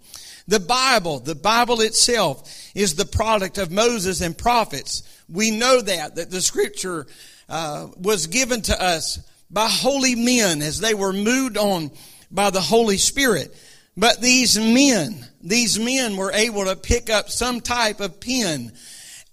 The 0.49 0.61
Bible, 0.61 1.21
the 1.21 1.35
Bible 1.35 1.83
itself 1.83 2.71
is 2.75 2.95
the 2.95 3.05
product 3.05 3.59
of 3.59 3.71
Moses 3.71 4.23
and 4.23 4.37
prophets. 4.37 5.03
We 5.29 5.51
know 5.51 5.83
that, 5.83 6.17
that 6.17 6.31
the 6.31 6.41
scripture 6.41 7.07
uh, 7.51 7.89
was 7.97 8.27
given 8.27 8.63
to 8.63 8.83
us 8.83 9.21
by 9.51 9.69
holy 9.69 10.15
men 10.15 10.63
as 10.63 10.81
they 10.81 10.95
were 10.95 11.13
moved 11.13 11.59
on 11.59 11.91
by 12.31 12.49
the 12.49 12.63
Holy 12.63 12.97
Spirit. 12.97 13.55
But 13.95 14.23
these 14.23 14.59
men, 14.59 15.27
these 15.43 15.79
men 15.79 16.17
were 16.17 16.33
able 16.33 16.65
to 16.65 16.77
pick 16.77 17.11
up 17.11 17.29
some 17.29 17.61
type 17.61 18.01
of 18.01 18.19
pen 18.19 18.73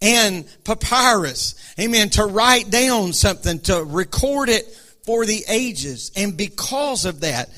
and 0.01 0.45
papyrus, 0.65 1.55
amen, 1.79 2.10
to 2.12 2.25
write 2.25 2.69
down 2.69 3.13
something, 3.13 3.60
to 3.62 3.84
record 3.84 4.50
it 4.50 4.65
for 5.05 5.25
the 5.25 5.45
ages. 5.48 6.12
And 6.15 6.36
because 6.36 7.05
of 7.05 7.22
that, 7.22 7.50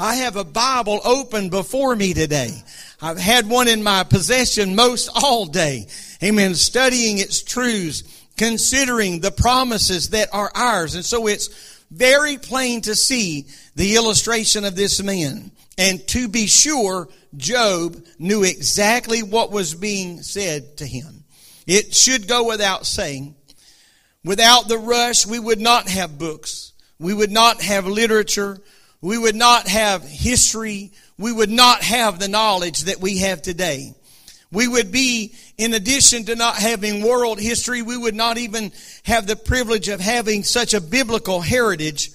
I 0.00 0.14
have 0.14 0.36
a 0.36 0.44
Bible 0.44 0.98
open 1.04 1.50
before 1.50 1.94
me 1.94 2.14
today. 2.14 2.62
I've 3.02 3.18
had 3.18 3.46
one 3.46 3.68
in 3.68 3.82
my 3.82 4.02
possession 4.02 4.74
most 4.74 5.10
all 5.14 5.44
day. 5.44 5.88
Amen. 6.22 6.54
Studying 6.54 7.18
its 7.18 7.42
truths, 7.42 8.02
considering 8.38 9.20
the 9.20 9.30
promises 9.30 10.08
that 10.10 10.30
are 10.32 10.50
ours. 10.54 10.94
And 10.94 11.04
so 11.04 11.26
it's 11.26 11.82
very 11.90 12.38
plain 12.38 12.80
to 12.82 12.94
see 12.94 13.44
the 13.76 13.96
illustration 13.96 14.64
of 14.64 14.74
this 14.74 15.02
man. 15.02 15.50
And 15.76 16.06
to 16.08 16.28
be 16.28 16.46
sure, 16.46 17.10
Job 17.36 18.02
knew 18.18 18.42
exactly 18.42 19.22
what 19.22 19.52
was 19.52 19.74
being 19.74 20.22
said 20.22 20.78
to 20.78 20.86
him. 20.86 21.24
It 21.66 21.94
should 21.94 22.26
go 22.26 22.48
without 22.48 22.86
saying. 22.86 23.34
Without 24.24 24.66
the 24.66 24.78
rush, 24.78 25.26
we 25.26 25.38
would 25.38 25.60
not 25.60 25.90
have 25.90 26.18
books. 26.18 26.72
We 26.98 27.12
would 27.12 27.30
not 27.30 27.60
have 27.60 27.86
literature. 27.86 28.62
We 29.02 29.16
would 29.16 29.36
not 29.36 29.66
have 29.68 30.02
history 30.02 30.92
we 31.20 31.32
would 31.32 31.50
not 31.50 31.82
have 31.82 32.18
the 32.18 32.28
knowledge 32.28 32.84
that 32.84 32.98
we 32.98 33.18
have 33.18 33.42
today. 33.42 33.94
We 34.50 34.66
would 34.66 34.90
be, 34.90 35.34
in 35.58 35.74
addition 35.74 36.24
to 36.24 36.34
not 36.34 36.56
having 36.56 37.04
world 37.04 37.38
history, 37.38 37.82
we 37.82 37.96
would 37.96 38.14
not 38.14 38.38
even 38.38 38.72
have 39.02 39.26
the 39.26 39.36
privilege 39.36 39.88
of 39.88 40.00
having 40.00 40.44
such 40.44 40.72
a 40.72 40.80
biblical 40.80 41.42
heritage 41.42 42.10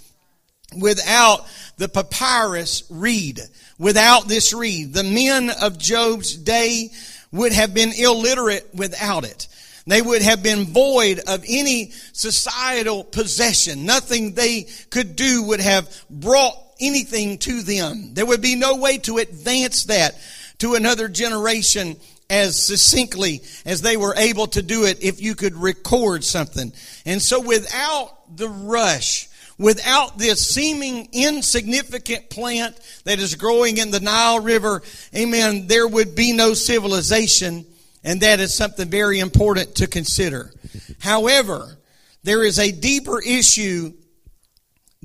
without 0.75 1.45
the 1.77 1.87
papyrus 1.87 2.83
reed. 2.89 3.41
Without 3.77 4.27
this 4.27 4.53
reed. 4.53 4.93
The 4.93 5.03
men 5.03 5.51
of 5.61 5.77
Job's 5.77 6.35
day 6.35 6.89
would 7.31 7.51
have 7.51 7.75
been 7.75 7.91
illiterate 7.95 8.67
without 8.73 9.23
it. 9.23 9.47
They 9.85 10.01
would 10.01 10.23
have 10.23 10.41
been 10.41 10.65
void 10.65 11.19
of 11.27 11.45
any 11.47 11.91
societal 12.11 13.03
possession. 13.03 13.85
Nothing 13.85 14.33
they 14.33 14.65
could 14.89 15.15
do 15.15 15.43
would 15.43 15.59
have 15.59 15.87
brought 16.09 16.64
anything 16.79 17.37
to 17.39 17.61
them. 17.61 18.13
There 18.13 18.25
would 18.25 18.41
be 18.41 18.55
no 18.55 18.75
way 18.75 18.97
to 18.99 19.17
advance 19.17 19.85
that 19.85 20.15
to 20.59 20.75
another 20.75 21.07
generation 21.07 21.97
as 22.29 22.61
succinctly 22.61 23.41
as 23.65 23.81
they 23.81 23.97
were 23.97 24.15
able 24.15 24.47
to 24.47 24.61
do 24.61 24.85
it 24.85 25.03
if 25.03 25.21
you 25.21 25.35
could 25.35 25.55
record 25.55 26.23
something. 26.23 26.73
And 27.05 27.21
so 27.21 27.39
without 27.39 28.37
the 28.37 28.49
rush, 28.49 29.27
without 29.57 30.17
this 30.17 30.47
seeming 30.47 31.09
insignificant 31.11 32.29
plant 32.29 32.77
that 33.03 33.19
is 33.19 33.35
growing 33.35 33.77
in 33.77 33.91
the 33.91 33.99
Nile 33.99 34.39
River, 34.39 34.81
amen, 35.15 35.67
there 35.67 35.87
would 35.87 36.15
be 36.15 36.33
no 36.33 36.53
civilization. 36.53 37.65
And 38.03 38.21
that 38.21 38.39
is 38.39 38.53
something 38.53 38.89
very 38.89 39.19
important 39.19 39.75
to 39.75 39.87
consider. 39.87 40.51
However, 40.99 41.77
there 42.23 42.43
is 42.43 42.59
a 42.59 42.71
deeper 42.71 43.21
issue 43.21 43.93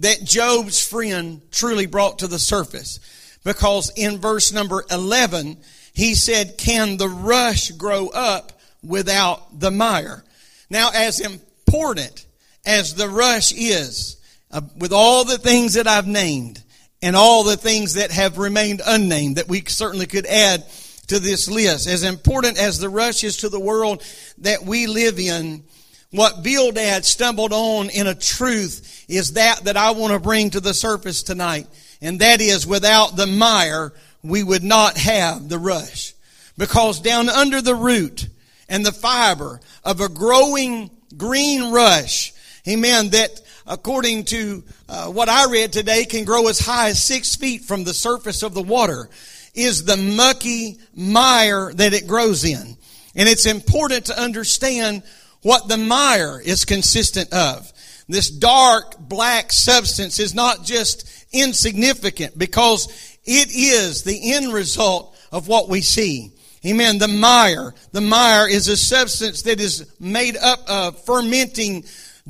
that 0.01 0.25
Job's 0.25 0.87
friend 0.87 1.41
truly 1.51 1.87
brought 1.87 2.21
to 2.21 2.27
the 2.27 2.39
surface. 2.39 3.01
Because 3.45 3.91
in 3.97 4.19
verse 4.19 4.53
number 4.53 4.85
11, 4.91 5.59
he 5.93 6.15
said, 6.15 6.59
Can 6.59 6.97
the 6.97 7.09
rush 7.09 7.71
grow 7.73 8.09
up 8.09 8.61
without 8.83 9.61
the 9.61 9.71
mire? 9.71 10.25
Now, 10.69 10.91
as 10.95 11.21
important 11.21 12.27
as 12.67 12.95
the 12.95 13.09
rush 13.09 13.53
is, 13.53 14.17
uh, 14.51 14.61
with 14.77 14.93
all 14.93 15.25
the 15.25 15.39
things 15.39 15.75
that 15.75 15.87
I've 15.87 16.07
named 16.07 16.63
and 17.03 17.17
all 17.17 17.45
the 17.45 17.57
things 17.57 17.95
that 17.95 18.11
have 18.11 18.39
remained 18.39 18.83
unnamed 18.85 19.37
that 19.37 19.49
we 19.49 19.63
certainly 19.67 20.07
could 20.07 20.27
add 20.27 20.65
to 21.09 21.19
this 21.19 21.49
list, 21.51 21.89
as 21.89 22.05
important 22.05 22.59
as 22.59 22.79
the 22.79 22.89
rush 22.89 23.25
is 23.25 23.39
to 23.39 23.49
the 23.49 23.59
world 23.59 24.03
that 24.39 24.63
we 24.63 24.87
live 24.87 25.19
in, 25.19 25.65
what 26.11 26.43
Bildad 26.43 27.05
stumbled 27.05 27.53
on 27.53 27.89
in 27.91 28.07
a 28.07 28.15
truth 28.15 29.05
is 29.09 29.35
that 29.35 29.65
that 29.65 29.77
I 29.77 29.93
want 29.93 30.13
to 30.13 30.19
bring 30.19 30.51
to 30.51 30.61
the 30.61 30.75
surface 30.75 31.23
tonight. 31.23 31.67
And 32.03 32.21
that 32.21 32.41
is 32.41 32.67
without 32.67 33.17
the 33.17 33.27
mire, 33.27 33.93
we 34.23 34.43
would 34.43 34.65
not 34.65 34.97
have 34.97 35.49
the 35.49 35.59
rush. 35.59 36.15
Because 36.59 37.01
down 37.01 37.29
under 37.29 37.63
the 37.63 37.75
root 37.75 38.29
and 38.69 38.85
the 38.85 38.93
fiber 38.93 39.61
of 39.85 40.01
a 40.01 40.09
growing 40.09 40.91
green 41.17 41.73
rush, 41.73 42.33
amen, 42.67 43.11
that 43.11 43.41
according 43.67 44.25
to 44.25 44.65
uh, 44.89 45.07
what 45.07 45.29
I 45.29 45.51
read 45.51 45.73
today 45.73 46.05
can 46.05 46.25
grow 46.25 46.49
as 46.49 46.59
high 46.59 46.89
as 46.89 47.03
six 47.03 47.37
feet 47.37 47.63
from 47.63 47.85
the 47.85 47.95
surface 47.95 48.43
of 48.43 48.55
the 48.55 48.63
water, 48.63 49.09
is 49.55 49.85
the 49.85 49.97
mucky 49.97 50.79
mire 50.95 51.73
that 51.75 51.93
it 51.93 52.07
grows 52.07 52.45
in. 52.45 52.77
And 53.17 53.29
it's 53.29 53.47
important 53.47 54.07
to 54.07 54.21
understand 54.21 55.03
what 55.43 55.69
the 55.69 55.77
mire 55.77 56.41
is 56.41 56.65
consistent 56.65 57.33
of. 57.33 57.73
This 58.09 58.31
dark 58.31 58.99
black 58.99 59.53
substance 59.53 60.19
is 60.19 60.35
not 60.35 60.65
just 60.65 61.27
insignificant 61.33 62.37
because 62.37 63.19
it 63.25 63.49
is 63.55 64.03
the 64.03 64.35
end 64.35 64.53
result 64.53 65.17
of 65.31 65.49
what 65.49 65.69
we 65.69 65.81
see. 65.81 66.33
Amen. 66.67 66.99
The 66.99 67.09
mire. 67.09 67.75
The 67.93 68.01
mire 68.01 68.49
is 68.49 68.69
a 68.69 68.77
substance 68.77 69.43
that 69.43 69.61
is 69.61 69.91
made 69.99 70.37
up 70.37 70.61
of 70.69 71.05
fermenting 71.05 71.85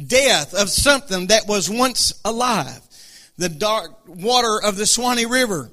death 0.07 0.55
of 0.55 0.69
something 0.69 1.29
that 1.29 1.49
was 1.49 1.69
once 1.69 2.21
alive. 2.25 2.81
The 3.39 3.49
dark 3.49 3.93
water 4.07 4.61
of 4.63 4.77
the 4.77 4.87
Swanee 4.87 5.25
River 5.25 5.71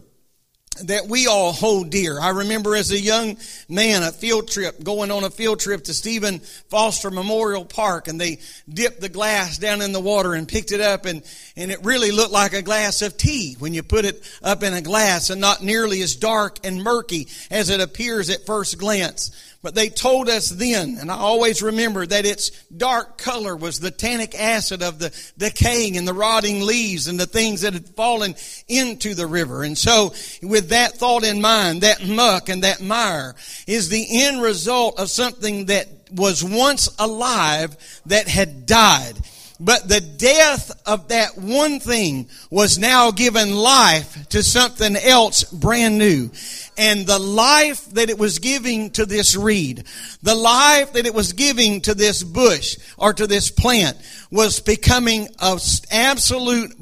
that 0.86 1.08
we 1.08 1.28
all 1.28 1.52
hold 1.52 1.90
dear. 1.90 2.20
I 2.20 2.30
remember 2.30 2.76
as 2.76 2.92
a 2.92 3.00
young 3.00 3.38
man 3.70 4.04
a 4.04 4.12
field 4.12 4.48
trip, 4.50 4.84
going 4.84 5.12
on 5.12 5.24
a 5.24 5.30
field 5.30 5.60
trip 5.60 5.84
to 5.86 5.94
Stephen 5.94 6.40
Foster 6.70 7.12
Memorial 7.12 7.66
Park 7.66 8.08
and 8.08 8.20
they 8.20 8.40
dipped 8.70 9.02
the 9.02 9.10
glass 9.10 9.58
down 9.58 9.82
in 9.82 9.92
the 9.92 10.00
water 10.00 10.34
and 10.34 10.48
picked 10.48 10.72
it 10.72 10.82
up 10.82 11.06
and, 11.06 11.24
and 11.56 11.72
it 11.72 11.84
really 11.84 12.12
looked 12.12 12.32
like 12.32 12.54
a 12.54 12.62
glass 12.62 13.02
of 13.02 13.18
tea 13.18 13.56
when 13.60 13.74
you 13.74 13.84
put 13.84 14.06
it 14.06 14.22
up 14.44 14.64
in 14.64 14.74
a 14.74 14.82
glass 14.82 15.30
and 15.30 15.42
not 15.42 15.64
nearly 15.64 16.02
as 16.02 16.16
dark 16.16 16.60
and 16.64 16.84
murky 16.84 17.28
as 17.52 17.70
it 17.70 17.82
appears 17.82 18.30
at 18.30 18.46
first 18.46 18.78
glance. 18.78 19.32
But 19.64 19.74
they 19.74 19.90
told 19.90 20.30
us 20.30 20.50
then, 20.50 20.98
and 21.00 21.12
I 21.12 21.16
always 21.16 21.64
remember 21.64 22.06
that 22.06 22.26
its 22.26 22.52
dark 22.66 23.18
color 23.18 23.56
was 23.56 23.80
the 23.80 23.92
tannic 23.92 24.40
acid 24.40 24.84
of 24.84 25.00
the 25.00 25.12
decaying 25.38 25.98
and 25.98 26.08
the 26.08 26.14
rotting 26.14 26.62
leaves 26.62 27.08
and 27.08 27.20
the 27.20 27.26
things 27.26 27.62
that 27.62 27.74
had 27.74 27.90
fallen 27.90 28.36
into 28.68 29.16
the 29.16 29.26
river. 29.26 29.64
And 29.64 29.78
so, 29.78 30.14
with 30.44 30.70
that 30.70 30.94
thought 30.94 31.24
in 31.24 31.42
mind, 31.42 31.82
that 31.82 32.08
muck 32.08 32.50
and 32.50 32.64
that 32.64 32.82
mire 32.82 33.36
is 33.66 33.90
the 33.90 34.06
end 34.24 34.42
result 34.42 35.00
of 35.00 35.10
something 35.10 35.66
that 35.66 35.88
was 36.12 36.44
once 36.44 36.90
alive 37.00 37.76
that 38.06 38.28
had 38.28 38.66
died. 38.66 39.16
But 39.60 39.90
the 39.90 40.02
death 40.02 40.72
of 40.86 41.08
that 41.08 41.38
one 41.38 41.80
thing 41.80 42.30
was 42.52 42.78
now 42.78 43.12
given 43.12 43.56
life 43.56 44.30
to 44.30 44.44
something 44.44 44.96
else 44.96 45.44
brand 45.46 45.98
new 45.98 46.30
and 46.78 47.08
the 47.08 47.20
life 47.20 47.86
that 47.92 48.10
it 48.10 48.20
was 48.20 48.40
giving 48.40 48.92
to 48.92 49.06
this 49.06 49.36
reed, 49.36 49.84
the 50.22 50.36
life 50.36 50.94
that 50.94 51.08
it 51.08 51.14
was 51.14 51.34
giving 51.34 51.82
to 51.82 51.96
this 51.96 52.24
bush 52.24 52.78
or 52.98 53.14
to 53.14 53.26
this 53.26 53.50
plant 53.50 53.98
was 54.30 54.60
becoming 54.60 55.28
a 55.40 55.60
absolute 55.92 56.74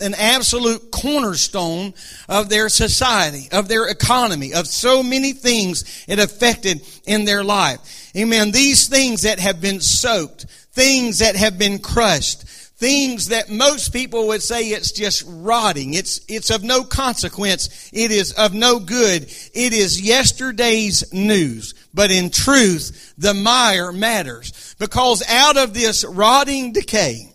an 0.00 0.14
absolute 0.14 0.90
cornerstone 0.90 1.94
of 2.28 2.48
their 2.48 2.68
society, 2.68 3.48
of 3.52 3.68
their 3.68 3.86
economy, 3.86 4.52
of 4.52 4.66
so 4.66 5.00
many 5.00 5.32
things 5.32 6.04
it 6.08 6.18
affected 6.18 6.84
in 7.06 7.24
their 7.24 7.44
life. 7.44 8.10
Amen. 8.16 8.50
These 8.50 8.88
things 8.88 9.22
that 9.22 9.38
have 9.38 9.60
been 9.60 9.80
soaked, 9.80 10.46
things 10.72 11.18
that 11.18 11.36
have 11.36 11.58
been 11.58 11.78
crushed, 11.78 12.42
things 12.42 13.28
that 13.28 13.50
most 13.50 13.92
people 13.92 14.28
would 14.28 14.42
say 14.42 14.68
it's 14.68 14.90
just 14.90 15.24
rotting. 15.26 15.94
It's, 15.94 16.20
it's 16.28 16.50
of 16.50 16.64
no 16.64 16.82
consequence. 16.82 17.90
It 17.92 18.10
is 18.10 18.32
of 18.32 18.54
no 18.54 18.80
good. 18.80 19.22
It 19.54 19.72
is 19.72 20.00
yesterday's 20.00 21.12
news. 21.12 21.74
But 21.94 22.10
in 22.10 22.30
truth, 22.30 23.14
the 23.18 23.34
mire 23.34 23.92
matters 23.92 24.74
because 24.78 25.22
out 25.28 25.56
of 25.56 25.74
this 25.74 26.04
rotting 26.04 26.72
decay, 26.72 27.32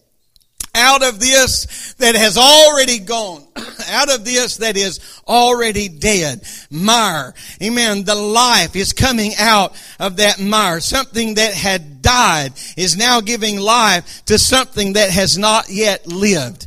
out 0.77 1.03
of 1.03 1.20
this 1.20 1.94
that 1.96 2.15
has 2.15 2.38
already 2.38 3.00
gone, 3.00 3.48
out 3.89 4.13
of 4.13 4.25
this 4.25 4.58
that 4.58 4.77
is 4.77 5.00
already 5.27 5.89
dead. 5.89 6.44
Mire. 6.70 7.34
Amen. 7.62 8.03
The 8.03 8.15
life 8.15 8.75
is 8.75 8.94
coming 8.94 9.32
out 9.39 9.74
of 10.00 10.17
that 10.17 10.39
mire. 10.39 10.79
Something 10.79 11.36
that 11.36 11.53
had 11.53 11.97
died 12.07 12.53
is 12.77 12.95
now 12.95 13.19
giving 13.19 13.59
life 13.59 14.23
to 14.25 14.39
something 14.39 14.93
that 14.93 15.09
has 15.09 15.37
not 15.37 15.69
yet 15.69 16.07
lived. 16.07 16.65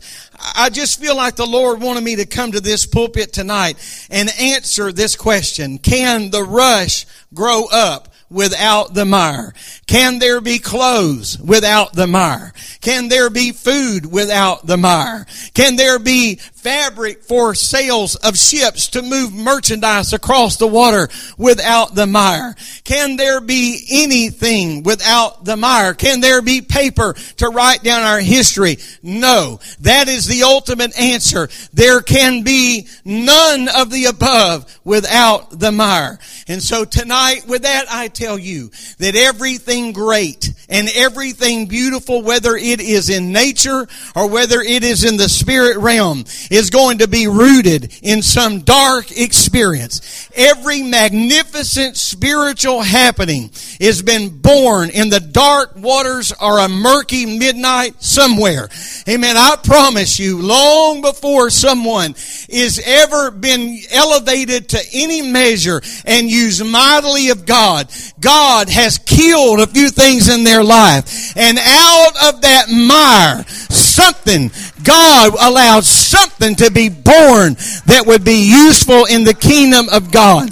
I 0.54 0.68
just 0.68 1.00
feel 1.00 1.16
like 1.16 1.36
the 1.36 1.46
Lord 1.46 1.80
wanted 1.80 2.04
me 2.04 2.16
to 2.16 2.26
come 2.26 2.52
to 2.52 2.60
this 2.60 2.84
pulpit 2.84 3.32
tonight 3.32 3.76
and 4.10 4.28
answer 4.38 4.92
this 4.92 5.16
question. 5.16 5.78
Can 5.78 6.30
the 6.30 6.42
rush 6.42 7.06
grow 7.32 7.64
up? 7.72 8.08
without 8.30 8.94
the 8.94 9.04
mire? 9.04 9.52
Can 9.86 10.20
there 10.20 10.40
be 10.40 10.60
clothes 10.60 11.36
without 11.38 11.94
the 11.94 12.06
mire? 12.06 12.52
Can 12.80 13.08
there 13.08 13.28
be 13.28 13.50
food 13.50 14.06
without 14.06 14.66
the 14.66 14.76
mire? 14.76 15.26
Can 15.52 15.74
there 15.74 15.98
be 15.98 16.36
fabric 16.60 17.22
for 17.22 17.54
sails 17.54 18.16
of 18.16 18.36
ships 18.36 18.88
to 18.88 19.02
move 19.02 19.34
merchandise 19.34 20.12
across 20.12 20.56
the 20.56 20.66
water 20.66 21.08
without 21.38 21.94
the 21.94 22.06
mire? 22.06 22.54
Can 22.84 23.16
there 23.16 23.40
be 23.40 23.84
anything 23.90 24.82
without 24.82 25.44
the 25.44 25.56
mire? 25.56 25.94
Can 25.94 26.20
there 26.20 26.42
be 26.42 26.60
paper 26.60 27.14
to 27.38 27.48
write 27.48 27.82
down 27.82 28.02
our 28.02 28.20
history? 28.20 28.78
No. 29.02 29.60
That 29.80 30.08
is 30.08 30.26
the 30.26 30.42
ultimate 30.42 30.98
answer. 30.98 31.48
There 31.72 32.00
can 32.00 32.42
be 32.42 32.86
none 33.04 33.68
of 33.68 33.90
the 33.90 34.06
above 34.06 34.78
without 34.84 35.58
the 35.58 35.72
mire. 35.72 36.18
And 36.48 36.62
so 36.62 36.84
tonight, 36.84 37.46
with 37.46 37.62
that, 37.62 37.86
I 37.88 38.08
tell 38.08 38.38
you 38.38 38.70
that 38.98 39.14
everything 39.16 39.92
great 39.92 40.52
and 40.68 40.88
everything 40.94 41.66
beautiful, 41.66 42.22
whether 42.22 42.54
it 42.56 42.80
is 42.80 43.08
in 43.08 43.32
nature 43.32 43.86
or 44.14 44.28
whether 44.28 44.60
it 44.60 44.84
is 44.84 45.04
in 45.04 45.16
the 45.16 45.28
spirit 45.28 45.78
realm, 45.78 46.24
is 46.50 46.70
going 46.70 46.98
to 46.98 47.08
be 47.08 47.28
rooted 47.28 47.96
in 48.02 48.22
some 48.22 48.60
dark 48.60 49.10
experience. 49.16 50.28
Every 50.34 50.82
magnificent 50.82 51.96
spiritual 51.96 52.82
happening 52.82 53.50
has 53.80 54.02
been 54.02 54.40
born 54.40 54.90
in 54.90 55.08
the 55.08 55.20
dark 55.20 55.76
waters 55.76 56.32
or 56.40 56.58
a 56.58 56.68
murky 56.68 57.38
midnight 57.38 58.02
somewhere. 58.02 58.68
Amen. 59.08 59.36
I 59.36 59.56
promise 59.62 60.18
you, 60.18 60.42
long 60.42 61.00
before 61.00 61.50
someone 61.50 62.14
is 62.48 62.82
ever 62.84 63.30
been 63.30 63.78
elevated 63.90 64.68
to 64.70 64.80
any 64.92 65.22
measure 65.22 65.80
and 66.04 66.28
used 66.28 66.64
mightily 66.64 67.30
of 67.30 67.46
God, 67.46 67.90
God 68.20 68.68
has 68.68 68.98
killed 68.98 69.60
a 69.60 69.66
few 69.66 69.88
things 69.88 70.28
in 70.28 70.44
their 70.44 70.64
life. 70.64 71.36
And 71.36 71.58
out 71.58 72.34
of 72.34 72.40
that 72.42 72.68
mire, 72.68 73.44
something, 73.46 74.50
God 74.84 75.34
allowed 75.40 75.84
something 75.84 76.56
to 76.56 76.70
be 76.70 76.88
born 76.88 77.54
that 77.86 78.04
would 78.06 78.24
be 78.24 78.50
useful 78.50 79.04
in 79.06 79.24
the 79.24 79.34
kingdom 79.34 79.88
of 79.88 80.10
God. 80.10 80.50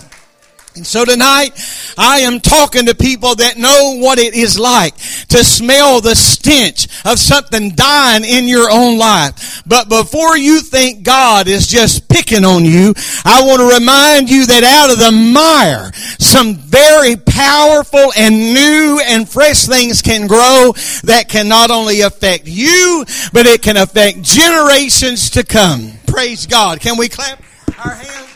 And 0.79 0.87
so 0.87 1.05
tonight, 1.05 1.51
I 1.99 2.21
am 2.21 2.39
talking 2.39 2.87
to 2.87 2.95
people 2.95 3.35
that 3.35 3.59
know 3.59 3.97
what 3.99 4.21
it 4.21 4.35
is 4.35 4.61
like 4.61 4.95
to 5.27 5.43
smell 5.43 6.01
the 6.01 6.15
stench 6.15 6.87
of 7.05 7.19
something 7.19 7.75
dying 7.75 8.23
in 8.25 8.47
your 8.47 8.71
own 8.71 8.97
life. 8.97 9.65
But 9.67 9.89
before 9.89 10.39
you 10.39 10.61
think 10.61 11.03
God 11.03 11.49
is 11.49 11.67
just 11.67 12.09
picking 12.09 12.45
on 12.45 12.65
you, 12.65 12.95
I 13.25 13.43
want 13.45 13.59
to 13.59 13.75
remind 13.81 14.31
you 14.31 14.47
that 14.47 14.63
out 14.63 14.93
of 14.93 15.01
the 15.01 15.11
mire, 15.11 15.91
some 16.21 16.55
very 16.55 17.17
powerful 17.17 18.13
and 18.17 18.55
new 18.55 19.01
and 19.05 19.29
fresh 19.29 19.67
things 19.67 20.01
can 20.01 20.29
grow 20.29 20.75
that 21.03 21.25
can 21.29 21.49
not 21.49 21.73
only 21.73 22.03
affect 22.03 22.47
you, 22.47 23.05
but 23.33 23.47
it 23.47 23.63
can 23.63 23.77
affect 23.77 24.23
generations 24.23 25.31
to 25.31 25.43
come. 25.43 25.95
Praise 26.07 26.47
God. 26.47 26.79
Can 26.79 26.97
we 26.97 27.09
clap 27.09 27.43
our 27.85 27.95
hands? 27.95 28.28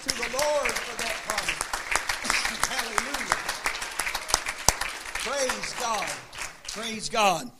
Praise 7.02 7.10
God. 7.10 7.50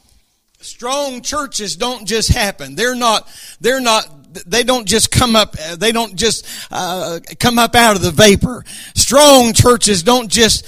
Strong 0.61 1.23
churches 1.23 1.75
don't 1.75 2.07
just 2.07 2.29
happen. 2.29 2.77
They're 2.77 2.95
not, 2.95 3.29
they're 3.61 3.81
not, 3.81 4.07
they 4.47 4.63
don't 4.63 4.87
just 4.87 5.11
come 5.11 5.35
up, 5.35 5.57
they 5.79 5.91
don't 5.91 6.15
just 6.15 6.47
uh, 6.71 7.19
come 7.41 7.59
up 7.59 7.75
out 7.75 7.97
of 7.97 8.03
the 8.03 8.13
vapor. 8.13 8.65
Strong 8.95 9.55
churches 9.55 10.05
don't 10.05 10.31
just, 10.31 10.65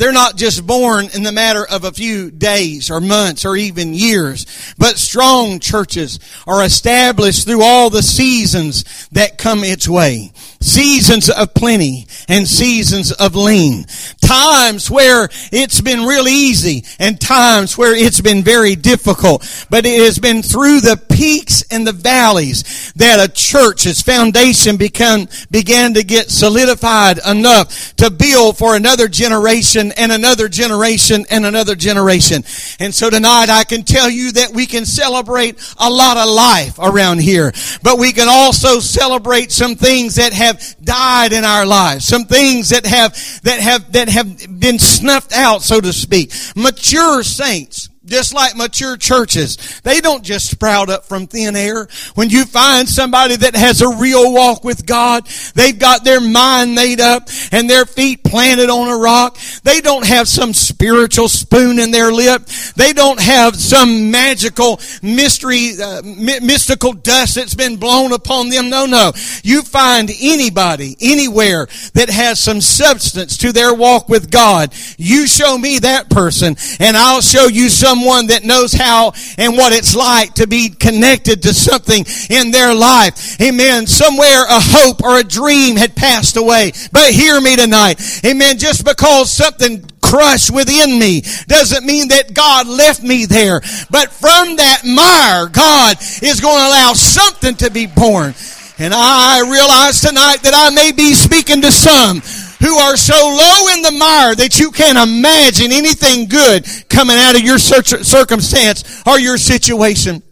they're 0.00 0.12
not 0.12 0.36
just 0.36 0.66
born 0.66 1.08
in 1.14 1.24
the 1.24 1.30
matter 1.30 1.62
of 1.62 1.84
a 1.84 1.92
few 1.92 2.30
days 2.30 2.90
or 2.90 3.02
months 3.02 3.44
or 3.44 3.54
even 3.54 3.92
years, 3.92 4.46
but 4.78 4.96
strong 4.96 5.60
churches 5.60 6.18
are 6.46 6.64
established 6.64 7.44
through 7.44 7.62
all 7.62 7.90
the 7.90 8.02
seasons 8.02 9.08
that 9.12 9.36
come 9.36 9.62
its 9.62 9.86
way 9.86 10.32
seasons 10.60 11.30
of 11.30 11.54
plenty 11.54 12.06
and 12.28 12.46
seasons 12.46 13.12
of 13.12 13.34
lean. 13.34 13.86
Times 14.20 14.90
where 14.90 15.28
it's 15.50 15.80
been 15.80 16.04
really 16.04 16.32
easy 16.32 16.84
and 16.98 17.20
times 17.20 17.76
where 17.76 17.96
it's 17.96 18.20
been 18.20 18.42
very 18.42 18.76
difficult. 18.76 19.66
But 19.70 19.86
it 19.86 20.02
has 20.04 20.18
been 20.18 20.42
through 20.42 20.80
the 20.80 21.00
peaks 21.10 21.64
and 21.70 21.86
the 21.86 21.92
valleys 21.92 22.92
that 22.94 23.26
a 23.26 23.32
church's 23.32 24.02
foundation 24.02 24.76
become, 24.76 25.28
began 25.50 25.94
to 25.94 26.04
get 26.04 26.30
solidified 26.30 27.18
enough 27.26 27.96
to 27.96 28.10
build 28.10 28.58
for 28.58 28.76
another 28.76 29.08
generation 29.08 29.89
and 29.96 30.12
another 30.12 30.48
generation 30.48 31.24
and 31.30 31.46
another 31.46 31.74
generation. 31.74 32.44
And 32.78 32.94
so 32.94 33.10
tonight 33.10 33.48
I 33.50 33.64
can 33.64 33.82
tell 33.82 34.08
you 34.08 34.32
that 34.32 34.52
we 34.52 34.66
can 34.66 34.84
celebrate 34.84 35.58
a 35.78 35.90
lot 35.90 36.16
of 36.16 36.28
life 36.28 36.78
around 36.78 37.20
here, 37.20 37.52
but 37.82 37.98
we 37.98 38.12
can 38.12 38.28
also 38.28 38.80
celebrate 38.80 39.52
some 39.52 39.76
things 39.76 40.16
that 40.16 40.32
have 40.32 40.62
died 40.82 41.32
in 41.32 41.44
our 41.44 41.66
lives, 41.66 42.04
some 42.04 42.24
things 42.24 42.70
that 42.70 42.86
have, 42.86 43.12
that 43.42 43.60
have, 43.60 43.92
that 43.92 44.08
have 44.08 44.60
been 44.60 44.78
snuffed 44.78 45.32
out, 45.32 45.62
so 45.62 45.80
to 45.80 45.92
speak. 45.92 46.32
Mature 46.56 47.22
saints 47.22 47.88
Just 48.10 48.34
like 48.34 48.56
mature 48.56 48.96
churches, 48.96 49.80
they 49.84 50.00
don't 50.00 50.24
just 50.24 50.50
sprout 50.50 50.90
up 50.90 51.04
from 51.04 51.28
thin 51.28 51.54
air. 51.54 51.86
When 52.16 52.28
you 52.28 52.44
find 52.44 52.88
somebody 52.88 53.36
that 53.36 53.54
has 53.54 53.82
a 53.82 53.88
real 53.88 54.32
walk 54.32 54.64
with 54.64 54.84
God, 54.84 55.28
they've 55.54 55.78
got 55.78 56.02
their 56.02 56.20
mind 56.20 56.74
made 56.74 57.00
up 57.00 57.28
and 57.52 57.70
their 57.70 57.86
feet 57.86 58.24
planted 58.24 58.68
on 58.68 58.88
a 58.88 58.96
rock. 58.96 59.38
They 59.62 59.80
don't 59.80 60.04
have 60.04 60.26
some 60.26 60.54
spiritual 60.54 61.28
spoon 61.28 61.78
in 61.78 61.92
their 61.92 62.10
lip. 62.10 62.46
They 62.74 62.92
don't 62.92 63.20
have 63.20 63.54
some 63.54 64.10
magical 64.10 64.80
mystery, 65.02 65.80
uh, 65.80 66.02
mystical 66.02 66.92
dust 66.92 67.36
that's 67.36 67.54
been 67.54 67.76
blown 67.76 68.12
upon 68.12 68.48
them. 68.48 68.70
No, 68.70 68.86
no. 68.86 69.12
You 69.44 69.62
find 69.62 70.10
anybody, 70.20 70.96
anywhere 71.00 71.68
that 71.94 72.10
has 72.10 72.40
some 72.40 72.60
substance 72.60 73.36
to 73.36 73.52
their 73.52 73.72
walk 73.72 74.08
with 74.08 74.32
God. 74.32 74.74
You 74.98 75.28
show 75.28 75.56
me 75.56 75.78
that 75.78 76.10
person 76.10 76.56
and 76.80 76.96
I'll 76.96 77.20
show 77.20 77.46
you 77.46 77.68
some 77.68 77.99
someone 78.00 78.28
that 78.28 78.44
knows 78.44 78.72
how 78.72 79.12
and 79.36 79.56
what 79.56 79.72
it's 79.72 79.94
like 79.94 80.34
to 80.34 80.46
be 80.46 80.70
connected 80.70 81.42
to 81.42 81.52
something 81.52 82.04
in 82.30 82.50
their 82.50 82.74
life. 82.74 83.40
Amen. 83.40 83.86
Somewhere 83.86 84.44
a 84.44 84.60
hope 84.60 85.02
or 85.02 85.18
a 85.18 85.24
dream 85.24 85.76
had 85.76 85.94
passed 85.94 86.36
away. 86.36 86.72
But 86.92 87.12
hear 87.12 87.40
me 87.40 87.56
tonight. 87.56 88.00
Amen. 88.24 88.58
Just 88.58 88.86
because 88.86 89.30
something 89.30 89.84
crushed 90.00 90.50
within 90.50 90.98
me 90.98 91.20
doesn't 91.46 91.84
mean 91.84 92.08
that 92.08 92.32
God 92.32 92.66
left 92.66 93.02
me 93.02 93.26
there. 93.26 93.60
But 93.90 94.10
from 94.10 94.56
that 94.56 94.82
mire, 94.84 95.48
God 95.48 95.96
is 96.22 96.40
going 96.40 96.58
to 96.58 96.68
allow 96.68 96.92
something 96.94 97.54
to 97.56 97.70
be 97.70 97.86
born. 97.86 98.34
And 98.78 98.94
I 98.96 99.40
realize 99.40 100.00
tonight 100.00 100.38
that 100.44 100.54
I 100.56 100.70
may 100.74 100.90
be 100.92 101.12
speaking 101.12 101.60
to 101.60 101.70
some 101.70 102.22
who 102.60 102.76
are 102.76 102.96
so 102.96 103.14
low 103.14 103.74
in 103.74 103.82
the 103.82 103.92
mire 103.92 104.34
that 104.34 104.60
you 104.60 104.70
can't 104.70 104.98
imagine 104.98 105.72
anything 105.72 106.28
good 106.28 106.64
coming 106.88 107.16
out 107.16 107.34
of 107.34 107.40
your 107.40 107.58
circumstance 107.58 109.02
or 109.06 109.18
your 109.18 109.38
situation. 109.38 110.22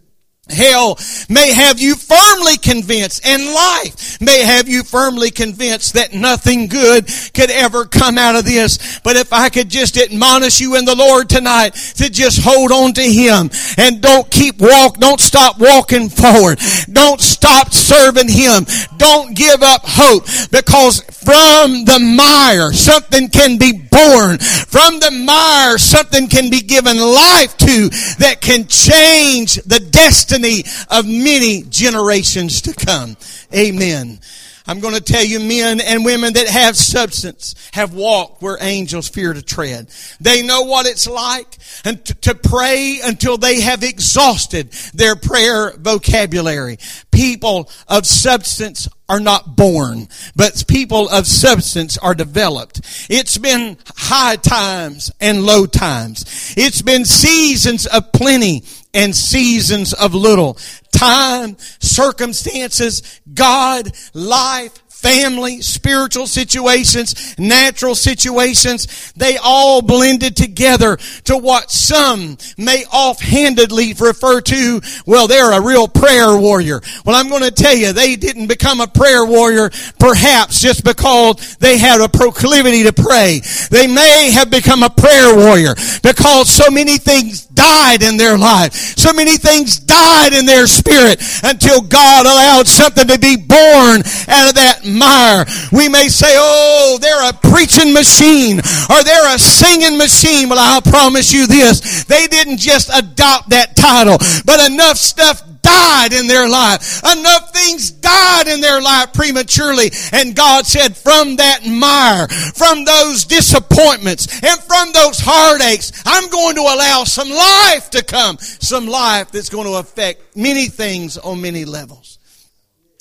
Hell 0.49 0.97
may 1.29 1.53
have 1.53 1.79
you 1.79 1.95
firmly 1.95 2.57
convinced 2.57 3.25
and 3.25 3.45
life 3.45 4.19
may 4.21 4.41
have 4.41 4.67
you 4.67 4.83
firmly 4.83 5.31
convinced 5.31 5.93
that 5.93 6.13
nothing 6.13 6.67
good 6.67 7.07
could 7.33 7.51
ever 7.51 7.85
come 7.85 8.17
out 8.17 8.35
of 8.35 8.45
this. 8.45 8.99
But 8.99 9.15
if 9.15 9.31
I 9.31 9.49
could 9.49 9.69
just 9.69 9.97
admonish 9.97 10.59
you 10.59 10.75
in 10.75 10.85
the 10.85 10.95
Lord 10.95 11.29
tonight 11.29 11.73
to 11.95 12.09
just 12.09 12.41
hold 12.43 12.71
on 12.71 12.93
to 12.93 13.01
Him 13.01 13.49
and 13.77 14.01
don't 14.01 14.29
keep 14.29 14.59
walk, 14.59 14.97
don't 14.97 15.19
stop 15.19 15.59
walking 15.59 16.09
forward. 16.09 16.59
Don't 16.91 17.21
stop 17.21 17.71
serving 17.71 18.29
Him. 18.29 18.65
Don't 18.97 19.35
give 19.35 19.61
up 19.61 19.81
hope 19.83 20.25
because 20.51 21.01
from 21.01 21.85
the 21.85 21.99
mire 21.99 22.73
something 22.73 23.29
can 23.29 23.57
be 23.57 23.73
born. 23.73 24.39
From 24.39 24.99
the 24.99 25.11
mire 25.11 25.77
something 25.77 26.27
can 26.27 26.49
be 26.49 26.61
given 26.61 26.97
life 26.97 27.55
to 27.57 27.89
that 28.19 28.39
can 28.41 28.67
change 28.67 29.55
the 29.63 29.79
destiny 29.79 30.38
destiny 30.41 30.63
of 30.89 31.05
many 31.05 31.63
generations 31.63 32.61
to 32.63 32.73
come. 32.73 33.17
Amen. 33.53 34.19
I'm 34.67 34.81
going 34.81 34.93
to 34.93 35.01
tell 35.01 35.23
you 35.23 35.39
men 35.39 35.81
and 35.81 36.05
women 36.05 36.33
that 36.33 36.47
have 36.47 36.77
substance 36.77 37.55
have 37.73 37.95
walked 37.95 38.43
where 38.43 38.57
angels 38.61 39.09
fear 39.09 39.33
to 39.33 39.41
tread. 39.41 39.89
They 40.21 40.43
know 40.43 40.61
what 40.61 40.85
it's 40.85 41.07
like 41.07 41.57
and 41.83 42.05
to 42.05 42.35
pray 42.35 42.99
until 43.03 43.39
they 43.39 43.61
have 43.61 43.83
exhausted 43.83 44.71
their 44.93 45.15
prayer 45.15 45.71
vocabulary. 45.75 46.77
People 47.09 47.67
of 47.87 48.05
substance 48.05 48.87
are 49.07 49.19
not 49.19 49.55
born, 49.55 50.07
but 50.35 50.63
people 50.67 51.09
of 51.09 51.25
substance 51.25 51.97
are 51.97 52.13
developed. 52.13 52.81
It's 53.09 53.39
been 53.39 53.75
high 53.95 54.35
times 54.35 55.11
and 55.19 55.47
low 55.47 55.65
times. 55.65 56.53
It's 56.55 56.83
been 56.83 57.05
seasons 57.05 57.87
of 57.87 58.11
plenty 58.11 58.63
and 58.93 59.15
seasons 59.15 59.93
of 59.93 60.13
little. 60.13 60.57
Time, 60.91 61.55
circumstances, 61.79 63.21
God, 63.33 63.91
life, 64.13 64.81
family, 64.99 65.61
spiritual 65.61 66.27
situations, 66.27 67.35
natural 67.39 67.95
situations, 67.95 69.13
they 69.13 69.37
all 69.41 69.81
blended 69.81 70.35
together 70.35 70.97
to 71.23 71.37
what 71.37 71.71
some 71.71 72.37
may 72.57 72.83
offhandedly 72.91 73.93
refer 73.93 74.41
to, 74.41 74.81
well, 75.05 75.25
they're 75.27 75.53
a 75.53 75.61
real 75.61 75.87
prayer 75.87 76.37
warrior. 76.37 76.81
Well, 77.05 77.15
I'm 77.15 77.29
going 77.29 77.43
to 77.43 77.51
tell 77.51 77.75
you, 77.75 77.93
they 77.93 78.17
didn't 78.17 78.47
become 78.47 78.81
a 78.81 78.87
prayer 78.87 79.23
warrior 79.23 79.69
perhaps 79.99 80.59
just 80.59 80.83
because 80.83 81.55
they 81.57 81.77
had 81.77 82.01
a 82.01 82.09
proclivity 82.09 82.83
to 82.83 82.91
pray. 82.91 83.39
They 83.71 83.87
may 83.87 84.31
have 84.31 84.49
become 84.49 84.83
a 84.83 84.89
prayer 84.89 85.33
warrior 85.33 85.75
because 86.03 86.49
so 86.49 86.69
many 86.69 86.97
things 86.97 87.48
died 87.59 88.03
in 88.03 88.15
their 88.15 88.37
life. 88.37 88.73
So 88.73 89.11
many 89.11 89.35
things 89.35 89.79
died 89.79 90.31
in 90.31 90.45
their 90.45 90.65
spirit 90.65 91.19
until 91.43 91.81
God 91.81 92.25
allowed 92.25 92.67
something 92.67 93.05
to 93.07 93.19
be 93.19 93.35
born 93.35 93.99
out 94.31 94.47
of 94.47 94.55
that 94.55 94.87
mire. 94.87 95.43
We 95.71 95.89
may 95.89 96.07
say, 96.07 96.35
oh, 96.37 96.97
they're 97.01 97.29
a 97.29 97.33
preaching 97.33 97.91
machine 97.91 98.59
or 98.89 99.03
they're 99.03 99.35
a 99.35 99.39
singing 99.39 99.97
machine. 99.97 100.47
Well, 100.47 100.59
I'll 100.59 100.81
promise 100.81 101.33
you 101.33 101.47
this. 101.47 102.05
They 102.05 102.27
didn't 102.27 102.57
just 102.57 102.89
adopt 102.95 103.49
that 103.49 103.75
title, 103.75 104.17
but 104.45 104.71
enough 104.71 104.97
stuff 104.97 105.43
died 105.61 106.13
in 106.13 106.27
their 106.27 106.47
life. 106.47 107.01
Enough 107.03 107.53
things 107.53 107.91
died 107.91 108.47
in 108.47 108.61
their 108.61 108.81
life 108.81 109.13
prematurely. 109.13 109.91
And 110.11 110.35
God 110.35 110.65
said, 110.65 110.95
from 110.95 111.37
that 111.37 111.65
mire, 111.65 112.27
from 112.27 112.85
those 112.85 113.25
disappointments, 113.25 114.27
and 114.43 114.59
from 114.61 114.91
those 114.93 115.19
heartaches, 115.19 115.91
I'm 116.05 116.29
going 116.29 116.55
to 116.55 116.61
allow 116.61 117.03
some 117.03 117.29
life 117.29 117.89
to 117.91 118.03
come. 118.03 118.37
Some 118.37 118.87
life 118.87 119.31
that's 119.31 119.49
going 119.49 119.67
to 119.67 119.75
affect 119.75 120.35
many 120.35 120.67
things 120.67 121.17
on 121.17 121.41
many 121.41 121.65
levels. 121.65 122.19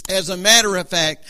As 0.08 0.30
a 0.30 0.36
matter 0.36 0.76
of 0.76 0.88
fact, 0.88 1.24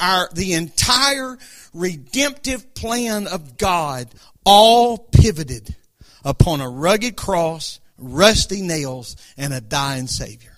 our, 0.00 0.28
the 0.32 0.54
entire 0.54 1.38
redemptive 1.72 2.74
plan 2.74 3.26
of 3.26 3.56
God 3.56 4.08
all 4.44 4.98
pivoted 4.98 5.74
upon 6.24 6.60
a 6.60 6.68
rugged 6.68 7.16
cross, 7.16 7.80
rusty 7.96 8.62
nails, 8.62 9.16
and 9.36 9.52
a 9.52 9.60
dying 9.60 10.06
Savior. 10.06 10.57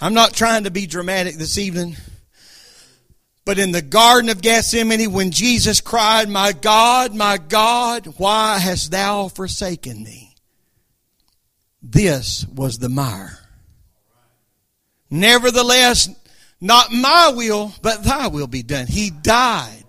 I'm 0.00 0.14
not 0.14 0.32
trying 0.32 0.64
to 0.64 0.70
be 0.70 0.86
dramatic 0.86 1.36
this 1.36 1.58
evening. 1.58 1.96
But 3.44 3.58
in 3.58 3.72
the 3.72 3.82
Garden 3.82 4.30
of 4.30 4.40
Gethsemane, 4.40 5.12
when 5.12 5.30
Jesus 5.30 5.80
cried, 5.80 6.28
My 6.28 6.52
God, 6.52 7.14
my 7.14 7.36
God, 7.36 8.06
why 8.16 8.58
hast 8.58 8.90
thou 8.90 9.28
forsaken 9.28 10.02
me? 10.02 10.34
This 11.82 12.46
was 12.46 12.78
the 12.78 12.88
mire. 12.88 13.38
Nevertheless, 15.10 16.08
not 16.60 16.92
my 16.92 17.32
will, 17.34 17.72
but 17.82 18.04
thy 18.04 18.28
will 18.28 18.46
be 18.46 18.62
done. 18.62 18.86
He 18.86 19.10
died. 19.10 19.84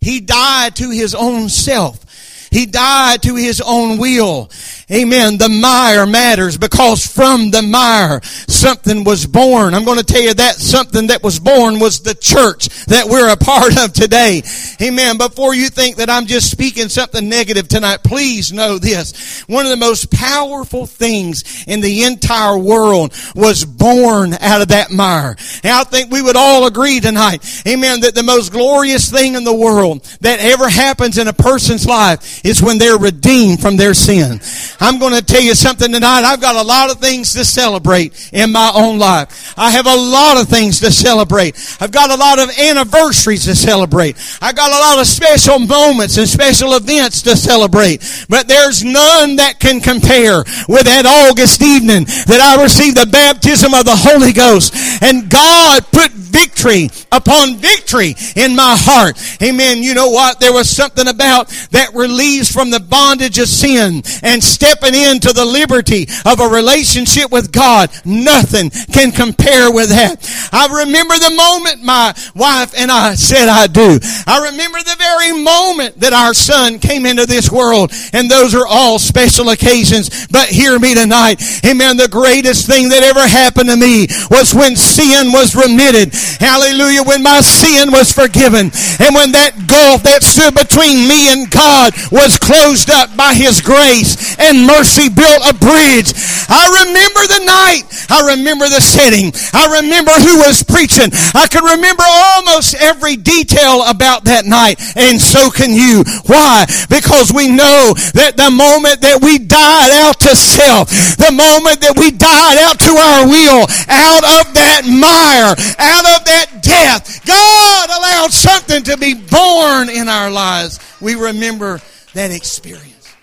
He 0.00 0.20
died 0.20 0.76
to 0.76 0.90
his 0.90 1.14
own 1.14 1.48
self. 1.48 2.04
He 2.50 2.66
died 2.66 3.22
to 3.22 3.34
his 3.34 3.60
own 3.60 3.98
will. 3.98 4.50
Amen. 4.90 5.38
The 5.38 5.48
mire 5.48 6.06
matters 6.06 6.58
because 6.58 7.06
from 7.06 7.50
the 7.50 7.62
mire 7.62 8.20
something 8.22 9.02
was 9.04 9.26
born. 9.26 9.72
I'm 9.72 9.84
going 9.84 9.98
to 9.98 10.04
tell 10.04 10.20
you 10.20 10.34
that 10.34 10.56
something 10.56 11.06
that 11.06 11.22
was 11.22 11.40
born 11.40 11.78
was 11.78 12.00
the 12.00 12.14
church 12.14 12.68
that 12.86 13.06
we're 13.08 13.32
a 13.32 13.36
part 13.36 13.78
of 13.82 13.94
today. 13.94 14.42
Amen. 14.82 15.16
Before 15.16 15.54
you 15.54 15.70
think 15.70 15.96
that 15.96 16.10
I'm 16.10 16.26
just 16.26 16.50
speaking 16.50 16.90
something 16.90 17.28
negative 17.28 17.66
tonight, 17.66 18.02
please 18.04 18.52
know 18.52 18.78
this. 18.78 19.42
One 19.46 19.64
of 19.64 19.70
the 19.70 19.78
most 19.78 20.10
powerful 20.10 20.84
things 20.84 21.64
in 21.66 21.80
the 21.80 22.04
entire 22.04 22.58
world 22.58 23.14
was 23.34 23.64
born 23.64 24.34
out 24.34 24.60
of 24.60 24.68
that 24.68 24.90
mire. 24.90 25.36
And 25.62 25.72
I 25.72 25.84
think 25.84 26.10
we 26.10 26.20
would 26.20 26.36
all 26.36 26.66
agree 26.66 27.00
tonight, 27.00 27.62
amen, 27.66 28.00
that 28.00 28.14
the 28.14 28.22
most 28.22 28.52
glorious 28.52 29.10
thing 29.10 29.34
in 29.34 29.44
the 29.44 29.54
world 29.54 30.04
that 30.20 30.40
ever 30.40 30.68
happens 30.68 31.16
in 31.16 31.26
a 31.26 31.32
person's 31.32 31.86
life 31.86 32.44
is 32.44 32.62
when 32.62 32.76
they're 32.76 32.98
redeemed 32.98 33.62
from 33.62 33.78
their 33.78 33.94
sin. 33.94 34.40
I'm 34.80 34.98
going 34.98 35.14
to 35.14 35.24
tell 35.24 35.40
you 35.40 35.54
something 35.54 35.90
tonight. 35.92 36.22
I've 36.24 36.40
got 36.40 36.56
a 36.56 36.66
lot 36.66 36.90
of 36.90 36.98
things 36.98 37.32
to 37.34 37.44
celebrate 37.44 38.30
in 38.32 38.52
my 38.52 38.72
own 38.74 38.98
life. 38.98 39.54
I 39.56 39.70
have 39.70 39.86
a 39.86 39.94
lot 39.94 40.40
of 40.40 40.48
things 40.48 40.80
to 40.80 40.90
celebrate. 40.90 41.54
I've 41.80 41.92
got 41.92 42.10
a 42.10 42.16
lot 42.16 42.38
of 42.38 42.50
anniversaries 42.58 43.44
to 43.44 43.54
celebrate. 43.54 44.16
I've 44.40 44.56
got 44.56 44.70
a 44.70 44.78
lot 44.78 45.00
of 45.00 45.06
special 45.06 45.58
moments 45.58 46.16
and 46.16 46.28
special 46.28 46.74
events 46.74 47.22
to 47.22 47.36
celebrate. 47.36 48.26
But 48.28 48.48
there's 48.48 48.82
none 48.82 49.36
that 49.36 49.60
can 49.60 49.80
compare 49.80 50.44
with 50.68 50.84
that 50.84 51.06
August 51.06 51.62
evening 51.62 52.04
that 52.26 52.40
I 52.40 52.62
received 52.62 52.96
the 52.96 53.06
baptism 53.06 53.74
of 53.74 53.84
the 53.84 53.96
Holy 53.96 54.32
Ghost 54.32 54.74
And 55.04 55.28
God 55.28 55.84
put 55.92 56.12
victory 56.12 56.88
upon 57.12 57.56
victory 57.56 58.16
in 58.36 58.56
my 58.56 58.74
heart. 58.78 59.20
Amen. 59.42 59.82
You 59.82 59.92
know 59.92 60.08
what? 60.08 60.40
There 60.40 60.52
was 60.52 60.68
something 60.70 61.06
about 61.06 61.48
that 61.72 61.94
release 61.94 62.50
from 62.50 62.70
the 62.70 62.80
bondage 62.80 63.38
of 63.38 63.48
sin 63.48 64.02
and 64.22 64.42
stepping 64.42 64.94
into 64.94 65.34
the 65.34 65.44
liberty 65.44 66.06
of 66.24 66.40
a 66.40 66.48
relationship 66.48 67.30
with 67.30 67.52
God. 67.52 67.90
Nothing 68.04 68.70
can 68.70 69.12
compare 69.12 69.70
with 69.70 69.90
that. 69.90 70.24
I 70.52 70.66
remember 70.84 71.18
the 71.18 71.34
moment 71.36 71.84
my 71.84 72.14
wife 72.34 72.72
and 72.78 72.90
I 72.90 73.14
said 73.14 73.48
I 73.48 73.66
do. 73.66 73.98
I 74.26 74.50
remember 74.50 74.78
the 74.78 74.96
very 74.98 75.32
moment 75.32 76.00
that 76.00 76.14
our 76.14 76.32
son 76.32 76.78
came 76.78 77.04
into 77.04 77.26
this 77.26 77.52
world 77.52 77.92
and 78.14 78.30
those 78.30 78.54
are 78.54 78.66
all 78.66 78.98
special 78.98 79.50
occasions. 79.50 80.26
But 80.28 80.48
hear 80.48 80.78
me 80.78 80.94
tonight. 80.94 81.42
Amen. 81.64 81.98
The 81.98 82.08
greatest 82.08 82.66
thing 82.66 82.88
that 82.88 83.02
ever 83.02 83.26
happened 83.26 83.68
to 83.68 83.76
me 83.76 84.06
was 84.30 84.54
when 84.54 84.76
sin 84.94 85.32
was 85.32 85.54
remitted. 85.54 86.14
Hallelujah. 86.38 87.02
When 87.02 87.22
my 87.22 87.40
sin 87.40 87.90
was 87.90 88.12
forgiven 88.12 88.70
and 89.02 89.10
when 89.14 89.32
that 89.34 89.66
gulf 89.66 90.06
that 90.06 90.22
stood 90.22 90.54
between 90.54 91.08
me 91.10 91.34
and 91.34 91.50
God 91.50 91.92
was 92.14 92.38
closed 92.38 92.90
up 92.90 93.10
by 93.16 93.34
his 93.34 93.60
grace 93.60 94.38
and 94.38 94.66
mercy 94.66 95.10
built 95.10 95.42
a 95.42 95.54
bridge. 95.54 96.14
I 96.46 96.86
remember 96.86 97.22
the 97.26 97.42
night. 97.42 97.82
I 98.10 98.36
remember 98.36 98.68
the 98.68 98.80
setting. 98.80 99.32
I 99.52 99.82
remember 99.82 100.12
who 100.12 100.38
was 100.44 100.62
preaching. 100.62 101.10
I 101.34 101.48
can 101.50 101.64
remember 101.64 102.04
almost 102.04 102.76
every 102.78 103.16
detail 103.16 103.82
about 103.88 104.24
that 104.24 104.44
night. 104.44 104.78
And 104.96 105.20
so 105.20 105.50
can 105.50 105.72
you. 105.72 106.04
Why? 106.26 106.66
Because 106.88 107.32
we 107.32 107.48
know 107.48 107.94
that 108.14 108.36
the 108.36 108.50
moment 108.50 109.00
that 109.02 109.22
we 109.22 109.38
died 109.38 109.90
out 109.90 110.20
to 110.20 110.36
self, 110.36 110.90
the 111.16 111.32
moment 111.32 111.80
that 111.80 111.96
we 111.96 112.10
died 112.10 112.58
out 112.60 112.78
to 112.84 112.92
our 112.92 113.24
will, 113.26 113.64
out 113.88 114.24
of 114.42 114.54
that 114.54 114.73
mire, 114.82 115.54
out 115.78 116.04
of 116.18 116.24
that 116.24 116.60
death, 116.62 117.24
God 117.24 117.88
allowed 117.90 118.32
something 118.32 118.82
to 118.84 118.96
be 118.96 119.14
born 119.14 119.88
in 119.88 120.08
our 120.08 120.30
lives. 120.30 120.80
We 121.00 121.14
remember 121.14 121.80
that 122.14 122.30
experience. 122.30 123.14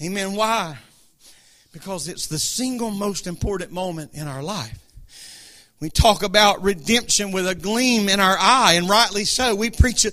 Amen. 0.00 0.34
Why? 0.34 0.78
Because 1.72 2.08
it's 2.08 2.28
the 2.28 2.38
single 2.38 2.90
most 2.90 3.26
important 3.26 3.72
moment 3.72 4.12
in 4.14 4.28
our 4.28 4.42
life. 4.42 4.78
We 5.80 5.90
talk 5.90 6.22
about 6.22 6.62
redemption 6.62 7.32
with 7.32 7.46
a 7.46 7.54
gleam 7.54 8.08
in 8.08 8.20
our 8.20 8.36
eye, 8.38 8.74
and 8.74 8.88
rightly 8.88 9.24
so. 9.24 9.54
We 9.54 9.70
preach 9.70 10.06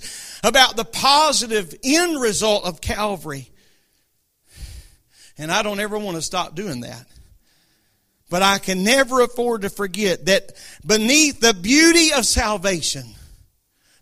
about 0.44 0.76
the 0.76 0.84
positive 0.84 1.74
end 1.82 2.20
result 2.20 2.64
of 2.64 2.80
Calvary. 2.80 3.48
And 5.38 5.50
I 5.50 5.62
don't 5.62 5.80
ever 5.80 5.98
want 5.98 6.16
to 6.16 6.22
stop 6.22 6.54
doing 6.54 6.80
that. 6.80 7.06
But 8.32 8.40
I 8.40 8.56
can 8.56 8.82
never 8.82 9.20
afford 9.20 9.60
to 9.60 9.68
forget 9.68 10.24
that 10.24 10.52
beneath 10.86 11.40
the 11.40 11.52
beauty 11.52 12.14
of 12.14 12.24
salvation, 12.24 13.04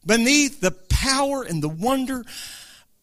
beneath 0.06 0.60
the 0.60 0.70
power 0.70 1.42
and 1.42 1.60
the 1.60 1.68
wonder 1.68 2.24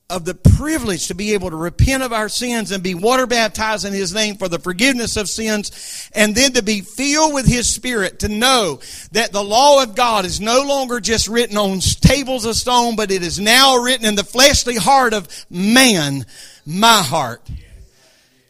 of 0.10 0.24
the 0.24 0.34
privilege 0.34 1.08
to 1.08 1.16
be 1.16 1.34
able 1.34 1.50
to 1.50 1.58
repent 1.58 2.02
of 2.02 2.14
our 2.14 2.30
sins 2.30 2.72
and 2.72 2.82
be 2.82 2.96
water 2.96 3.28
baptized 3.28 3.84
in 3.84 3.92
His 3.92 4.14
name 4.14 4.38
for 4.38 4.48
the 4.48 4.58
forgiveness 4.58 5.18
of 5.18 5.28
sins, 5.28 6.10
and 6.16 6.34
then 6.34 6.54
to 6.54 6.64
be 6.64 6.80
filled 6.80 7.34
with 7.34 7.46
His 7.46 7.68
Spirit, 7.68 8.20
to 8.20 8.30
know 8.30 8.80
that 9.12 9.34
the 9.34 9.44
law 9.44 9.84
of 9.84 9.96
God 9.96 10.24
is 10.24 10.40
no 10.40 10.62
longer 10.62 11.02
just 11.02 11.28
written 11.28 11.58
on 11.58 11.82
tables 11.82 12.46
of 12.46 12.56
stone, 12.56 12.96
but 12.96 13.12
it 13.12 13.22
is 13.22 13.38
now 13.38 13.76
written 13.76 14.06
in 14.06 14.16
the 14.16 14.24
fleshly 14.24 14.78
heart 14.78 15.14
of 15.14 15.28
man, 15.50 16.26
my 16.66 17.02
heart. 17.04 17.42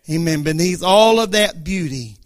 Amen. 0.08 0.44
Beneath 0.44 0.84
all 0.84 1.20
of 1.20 1.32
that 1.32 1.64
beauty 1.64 2.18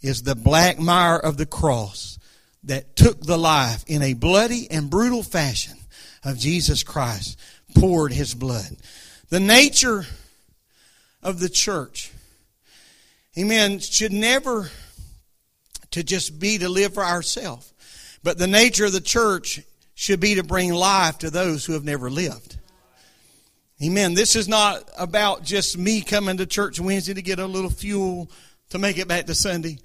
is 0.00 0.22
the 0.22 0.34
black 0.34 0.78
mire 0.78 1.16
of 1.16 1.36
the 1.36 1.46
cross 1.46 2.18
that 2.64 2.96
took 2.96 3.20
the 3.20 3.38
life 3.38 3.84
in 3.86 4.02
a 4.02 4.14
bloody 4.14 4.70
and 4.70 4.90
brutal 4.90 5.22
fashion 5.22 5.76
of 6.24 6.38
Jesus 6.38 6.82
Christ 6.82 7.38
poured 7.74 8.12
his 8.12 8.34
blood. 8.34 8.76
The 9.28 9.40
nature 9.40 10.06
of 11.22 11.40
the 11.40 11.48
church, 11.48 12.12
amen, 13.36 13.80
should 13.80 14.12
never 14.12 14.70
to 15.90 16.02
just 16.02 16.38
be 16.38 16.58
to 16.58 16.68
live 16.68 16.94
for 16.94 17.04
ourselves. 17.04 17.72
But 18.22 18.38
the 18.38 18.46
nature 18.46 18.86
of 18.86 18.92
the 18.92 19.00
church 19.00 19.60
should 19.94 20.20
be 20.20 20.36
to 20.36 20.42
bring 20.42 20.72
life 20.72 21.18
to 21.18 21.30
those 21.30 21.64
who 21.64 21.72
have 21.72 21.84
never 21.84 22.10
lived. 22.10 22.56
Amen. 23.82 24.14
This 24.14 24.34
is 24.34 24.48
not 24.48 24.88
about 24.98 25.44
just 25.44 25.78
me 25.78 26.00
coming 26.00 26.36
to 26.38 26.46
church 26.46 26.80
Wednesday 26.80 27.14
to 27.14 27.22
get 27.22 27.38
a 27.38 27.46
little 27.46 27.70
fuel 27.70 28.28
to 28.70 28.78
make 28.78 28.98
it 28.98 29.08
back 29.08 29.26
to 29.26 29.34
Sunday, 29.34 29.78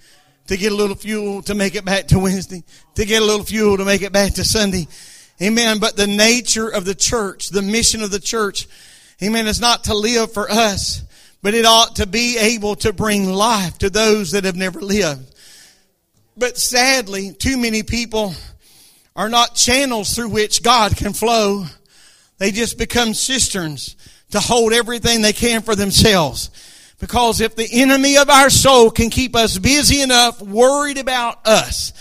to 0.48 0.58
get 0.58 0.72
a 0.72 0.76
little 0.76 0.96
fuel 0.96 1.42
to 1.44 1.56
make 1.56 1.76
it 1.76 1.86
back 1.86 2.08
to 2.10 2.20
Wednesday, 2.20 2.64
to 2.96 3.06
get 3.06 3.22
a 3.22 3.26
little 3.26 3.46
fuel 3.46 3.78
to 3.78 3.86
make 3.86 4.02
it 4.02 4.12
back 4.12 4.34
to 4.34 4.44
Sunday. 4.44 4.88
Amen. 5.42 5.80
But 5.80 5.96
the 5.96 6.08
nature 6.08 6.68
of 6.68 6.86
the 6.86 6.96
church, 6.96 7.50
the 7.50 7.62
mission 7.62 8.04
of 8.04 8.12
the 8.12 8.20
church, 8.20 8.68
amen, 9.22 9.48
is 9.48 9.60
not 9.60 9.86
to 9.86 9.96
live 9.96 10.34
for 10.34 10.50
us, 10.50 11.04
but 11.42 11.54
it 11.54 11.66
ought 11.66 11.98
to 11.98 12.08
be 12.08 12.38
able 12.38 12.76
to 12.78 12.94
bring 12.94 13.30
life 13.30 13.78
to 13.80 13.90
those 13.90 14.32
that 14.32 14.44
have 14.44 14.56
never 14.56 14.82
lived. 14.82 15.34
But 16.36 16.58
sadly, 16.58 17.32
too 17.32 17.58
many 17.58 17.84
people 17.84 18.34
are 19.16 19.30
not 19.30 19.56
channels 19.56 20.16
through 20.16 20.30
which 20.30 20.64
God 20.64 20.96
can 20.96 21.14
flow. 21.14 21.66
They 22.38 22.52
just 22.52 22.78
become 22.78 23.14
cisterns 23.14 23.96
to 24.32 24.40
hold 24.40 24.74
everything 24.74 25.22
they 25.22 25.34
can 25.34 25.62
for 25.62 25.76
themselves. 25.76 26.50
Because 27.04 27.42
if 27.42 27.58
the 27.58 27.68
enemy 27.70 28.16
of 28.16 28.30
our 28.30 28.50
soul 28.50 28.90
can 28.90 29.10
keep 29.10 29.36
us 29.36 29.58
busy 29.58 30.02
enough, 30.02 30.42
worried 30.42 30.98
about 30.98 31.46
us, 31.46 31.92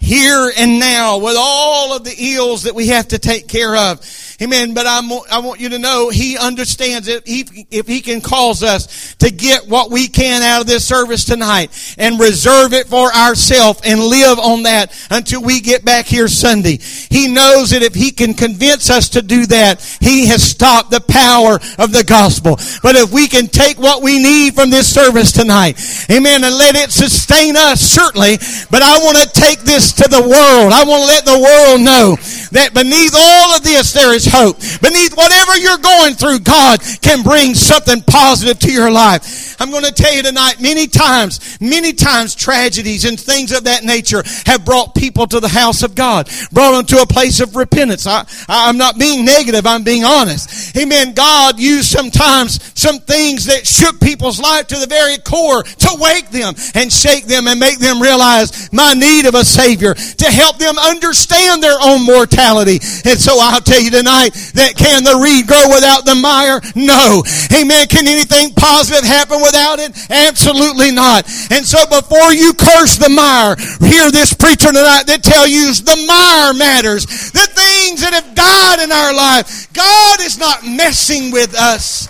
here 0.00 0.50
and 0.58 0.80
now 0.80 1.18
with 1.18 1.36
all 1.38 1.96
of 1.96 2.02
the 2.02 2.14
ills 2.18 2.64
that 2.64 2.74
we 2.74 2.88
have 2.88 3.06
to 3.06 3.20
take 3.20 3.46
care 3.46 3.76
of. 3.76 4.00
Amen. 4.40 4.72
But 4.72 4.86
I'm, 4.86 5.10
I 5.32 5.40
want 5.40 5.58
you 5.58 5.70
to 5.70 5.80
know 5.80 6.10
He 6.10 6.38
understands 6.38 7.08
it. 7.08 7.26
He, 7.26 7.66
if 7.72 7.88
He 7.88 8.00
can 8.00 8.20
cause 8.20 8.62
us 8.62 9.14
to 9.16 9.32
get 9.32 9.66
what 9.66 9.90
we 9.90 10.06
can 10.06 10.42
out 10.42 10.60
of 10.60 10.66
this 10.68 10.86
service 10.86 11.24
tonight 11.24 11.96
and 11.98 12.20
reserve 12.20 12.72
it 12.72 12.86
for 12.86 13.12
ourselves 13.12 13.80
and 13.84 14.00
live 14.00 14.38
on 14.38 14.62
that 14.62 14.94
until 15.10 15.42
we 15.42 15.60
get 15.60 15.84
back 15.84 16.06
here 16.06 16.28
Sunday. 16.28 16.78
He 16.78 17.26
knows 17.26 17.70
that 17.70 17.82
if 17.82 17.94
He 17.94 18.12
can 18.12 18.32
convince 18.32 18.90
us 18.90 19.08
to 19.10 19.22
do 19.22 19.46
that, 19.46 19.82
He 20.00 20.28
has 20.28 20.42
stopped 20.42 20.92
the 20.92 21.00
power 21.00 21.54
of 21.76 21.92
the 21.92 22.04
gospel. 22.06 22.56
But 22.80 22.94
if 22.94 23.12
we 23.12 23.26
can 23.26 23.48
take 23.48 23.78
what 23.78 24.02
we 24.02 24.22
need 24.22 24.54
from 24.54 24.70
this 24.70 24.92
service 24.92 25.32
tonight, 25.32 25.80
amen, 26.10 26.44
and 26.44 26.54
let 26.54 26.76
it 26.76 26.92
sustain 26.92 27.56
us, 27.56 27.80
certainly. 27.80 28.36
But 28.70 28.82
I 28.82 28.98
want 28.98 29.18
to 29.18 29.40
take 29.40 29.60
this 29.60 29.92
to 29.94 30.08
the 30.08 30.22
world. 30.22 30.72
I 30.72 30.84
want 30.84 31.02
to 31.02 31.06
let 31.06 31.24
the 31.24 31.40
world 31.42 31.80
know 31.80 32.16
that 32.52 32.74
beneath 32.74 33.14
all 33.16 33.56
of 33.56 33.62
this 33.62 33.92
there 33.92 34.14
is 34.14 34.26
hope. 34.26 34.58
Beneath 34.80 35.16
whatever 35.16 35.56
you're 35.56 35.78
going 35.78 36.14
through, 36.14 36.40
God 36.40 36.80
can 37.02 37.22
bring 37.22 37.54
something 37.54 38.02
positive 38.02 38.58
to 38.60 38.72
your 38.72 38.90
life. 38.90 39.60
I'm 39.60 39.70
going 39.70 39.84
to 39.84 39.92
tell 39.92 40.14
you 40.14 40.22
tonight, 40.22 40.60
many 40.60 40.86
times, 40.86 41.58
many 41.60 41.92
times 41.92 42.34
tragedies 42.34 43.04
and 43.04 43.18
things 43.18 43.52
of 43.52 43.64
that 43.64 43.84
nature 43.84 44.22
have 44.46 44.64
brought 44.64 44.94
people 44.94 45.26
to 45.26 45.40
the 45.40 45.48
house 45.48 45.82
of 45.82 45.94
God, 45.94 46.28
brought 46.52 46.72
them 46.72 46.86
to 46.86 47.02
a 47.02 47.06
place 47.06 47.40
of 47.40 47.56
repentance. 47.56 48.06
I, 48.06 48.24
I'm 48.48 48.78
not 48.78 48.98
being 48.98 49.24
negative, 49.24 49.66
I'm 49.66 49.82
being 49.82 50.04
honest. 50.04 50.76
Amen. 50.76 51.12
God 51.12 51.58
used 51.58 51.90
sometimes 51.90 52.60
some 52.78 53.00
things 53.00 53.46
that 53.46 53.66
shook 53.66 54.00
people's 54.00 54.40
life 54.40 54.68
to 54.68 54.78
the 54.78 54.86
very 54.86 55.18
core 55.18 55.62
to 55.62 55.96
wake 55.98 56.30
them 56.30 56.54
and 56.74 56.92
shake 56.92 57.26
them 57.26 57.46
and 57.46 57.58
make 57.58 57.78
them 57.78 58.00
realize 58.00 58.72
my 58.72 58.94
need 58.94 59.26
of 59.26 59.34
a 59.34 59.44
Savior 59.44 59.94
to 59.94 60.26
help 60.26 60.58
them 60.58 60.78
understand 60.78 61.62
their 61.62 61.78
own 61.80 62.04
mortality. 62.04 62.37
And 62.38 63.18
so 63.18 63.36
I'll 63.40 63.60
tell 63.60 63.80
you 63.80 63.90
tonight 63.90 64.30
that 64.54 64.74
can 64.76 65.02
the 65.02 65.18
reed 65.18 65.46
grow 65.46 65.74
without 65.74 66.04
the 66.04 66.14
mire? 66.14 66.62
No. 66.74 67.22
Amen. 67.52 67.86
Can 67.88 68.06
anything 68.06 68.54
positive 68.54 69.04
happen 69.04 69.42
without 69.42 69.78
it? 69.78 69.92
Absolutely 70.08 70.92
not. 70.92 71.26
And 71.50 71.66
so 71.66 71.84
before 71.86 72.32
you 72.32 72.54
curse 72.54 72.96
the 72.96 73.10
mire, 73.10 73.56
hear 73.82 74.10
this 74.10 74.34
preacher 74.34 74.70
tonight 74.70 75.04
that 75.10 75.22
tell 75.22 75.46
you 75.46 75.74
the 75.74 75.98
mire 76.06 76.54
matters. 76.54 77.06
The 77.06 77.46
things 77.50 78.00
that 78.02 78.14
have 78.14 78.34
died 78.34 78.84
in 78.84 78.92
our 78.92 79.14
life. 79.14 79.72
God 79.72 80.20
is 80.22 80.38
not 80.38 80.64
messing 80.64 81.30
with 81.30 81.54
us. 81.54 82.08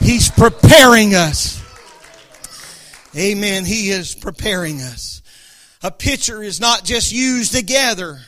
He's 0.00 0.30
preparing 0.30 1.14
us. 1.14 1.60
Amen. 3.16 3.64
He 3.64 3.90
is 3.90 4.14
preparing 4.14 4.80
us. 4.80 5.22
A 5.82 5.90
pitcher 5.90 6.42
is 6.42 6.60
not 6.60 6.84
just 6.84 7.10
used 7.10 7.54
to 7.54 7.62
gather 7.62 8.20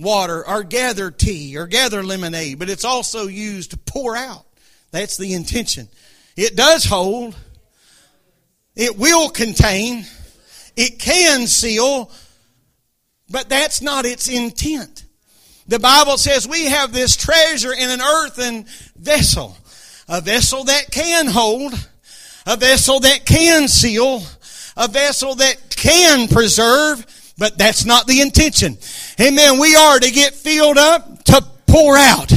water 0.00 0.46
or 0.46 0.62
gather 0.62 1.10
tea 1.10 1.56
or 1.56 1.66
gather 1.66 2.02
lemonade, 2.02 2.58
but 2.58 2.70
it's 2.70 2.84
also 2.84 3.26
used 3.26 3.72
to 3.72 3.76
pour 3.76 4.16
out. 4.16 4.44
That's 4.90 5.16
the 5.16 5.34
intention. 5.34 5.88
It 6.36 6.56
does 6.56 6.84
hold. 6.84 7.36
It 8.74 8.96
will 8.98 9.28
contain. 9.28 10.04
It 10.76 10.98
can 10.98 11.46
seal. 11.46 12.10
But 13.30 13.48
that's 13.48 13.82
not 13.82 14.06
its 14.06 14.28
intent. 14.28 15.04
The 15.68 15.78
Bible 15.78 16.18
says 16.18 16.48
we 16.48 16.64
have 16.64 16.92
this 16.92 17.16
treasure 17.16 17.72
in 17.72 17.90
an 17.90 18.00
earthen 18.00 18.66
vessel. 18.96 19.56
A 20.08 20.20
vessel 20.20 20.64
that 20.64 20.90
can 20.90 21.26
hold. 21.26 21.72
A 22.46 22.56
vessel 22.56 22.98
that 23.00 23.24
can 23.24 23.68
seal. 23.68 24.22
A 24.76 24.88
vessel 24.88 25.36
that 25.36 25.76
can 25.76 26.26
preserve 26.26 27.06
But 27.40 27.56
that's 27.56 27.86
not 27.86 28.06
the 28.06 28.20
intention. 28.20 28.76
Amen. 29.18 29.58
We 29.58 29.74
are 29.74 29.98
to 29.98 30.10
get 30.10 30.34
filled 30.34 30.76
up 30.76 31.24
to 31.24 31.42
pour 31.66 31.96
out. 31.96 32.30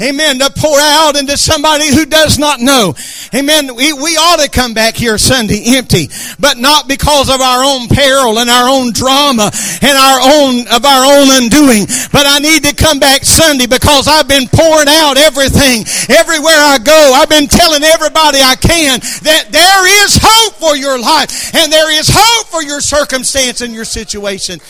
Amen. 0.00 0.38
To 0.38 0.50
pour 0.56 0.78
out 0.78 1.16
into 1.16 1.36
somebody 1.36 1.88
who 1.88 2.06
does 2.06 2.38
not 2.38 2.60
know. 2.60 2.94
Amen. 3.34 3.74
We, 3.76 3.92
we 3.92 4.16
ought 4.16 4.40
to 4.40 4.48
come 4.48 4.72
back 4.72 4.96
here 4.96 5.18
Sunday 5.18 5.76
empty, 5.76 6.08
but 6.38 6.56
not 6.56 6.88
because 6.88 7.28
of 7.28 7.40
our 7.40 7.62
own 7.62 7.88
peril 7.88 8.38
and 8.38 8.48
our 8.48 8.68
own 8.68 8.92
drama 8.92 9.50
and 9.82 9.96
our 9.98 10.20
own, 10.24 10.66
of 10.72 10.84
our 10.84 11.04
own 11.04 11.28
undoing. 11.30 11.84
But 12.12 12.24
I 12.24 12.38
need 12.40 12.64
to 12.64 12.74
come 12.74 12.98
back 12.98 13.24
Sunday 13.24 13.66
because 13.66 14.08
I've 14.08 14.28
been 14.28 14.48
pouring 14.48 14.88
out 14.88 15.18
everything 15.18 15.84
everywhere 16.08 16.56
I 16.56 16.78
go. 16.82 17.12
I've 17.14 17.28
been 17.28 17.46
telling 17.46 17.82
everybody 17.82 18.40
I 18.40 18.56
can 18.56 19.00
that 19.22 19.52
there 19.52 20.04
is 20.04 20.18
hope 20.20 20.54
for 20.54 20.76
your 20.76 20.98
life 20.98 21.54
and 21.54 21.70
there 21.70 21.92
is 21.92 22.08
hope 22.10 22.46
for 22.46 22.62
your 22.62 22.80
circumstance 22.80 23.60
and 23.60 23.74
your 23.74 23.84
situation. 23.84 24.60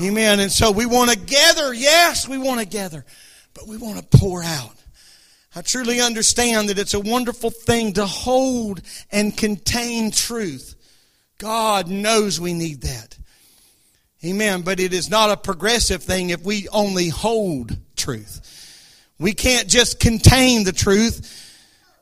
Amen. 0.00 0.40
And 0.40 0.50
so 0.50 0.70
we 0.70 0.86
want 0.86 1.10
to 1.10 1.16
gather. 1.16 1.72
Yes, 1.72 2.28
we 2.28 2.36
want 2.36 2.60
to 2.60 2.66
gather 2.66 3.04
but 3.54 3.66
we 3.66 3.76
want 3.76 3.98
to 3.98 4.18
pour 4.18 4.42
out. 4.42 4.74
I 5.56 5.62
truly 5.62 6.00
understand 6.00 6.68
that 6.68 6.78
it's 6.78 6.94
a 6.94 7.00
wonderful 7.00 7.50
thing 7.50 7.92
to 7.94 8.06
hold 8.06 8.82
and 9.12 9.36
contain 9.36 10.10
truth. 10.10 10.74
God 11.38 11.88
knows 11.88 12.40
we 12.40 12.54
need 12.54 12.82
that. 12.82 13.16
Amen. 14.24 14.62
But 14.62 14.80
it 14.80 14.92
is 14.92 15.10
not 15.10 15.30
a 15.30 15.36
progressive 15.36 16.02
thing 16.02 16.30
if 16.30 16.42
we 16.42 16.68
only 16.68 17.08
hold 17.08 17.76
truth. 17.96 18.40
We 19.18 19.32
can't 19.32 19.68
just 19.68 20.00
contain 20.00 20.64
the 20.64 20.72
truth. 20.72 21.40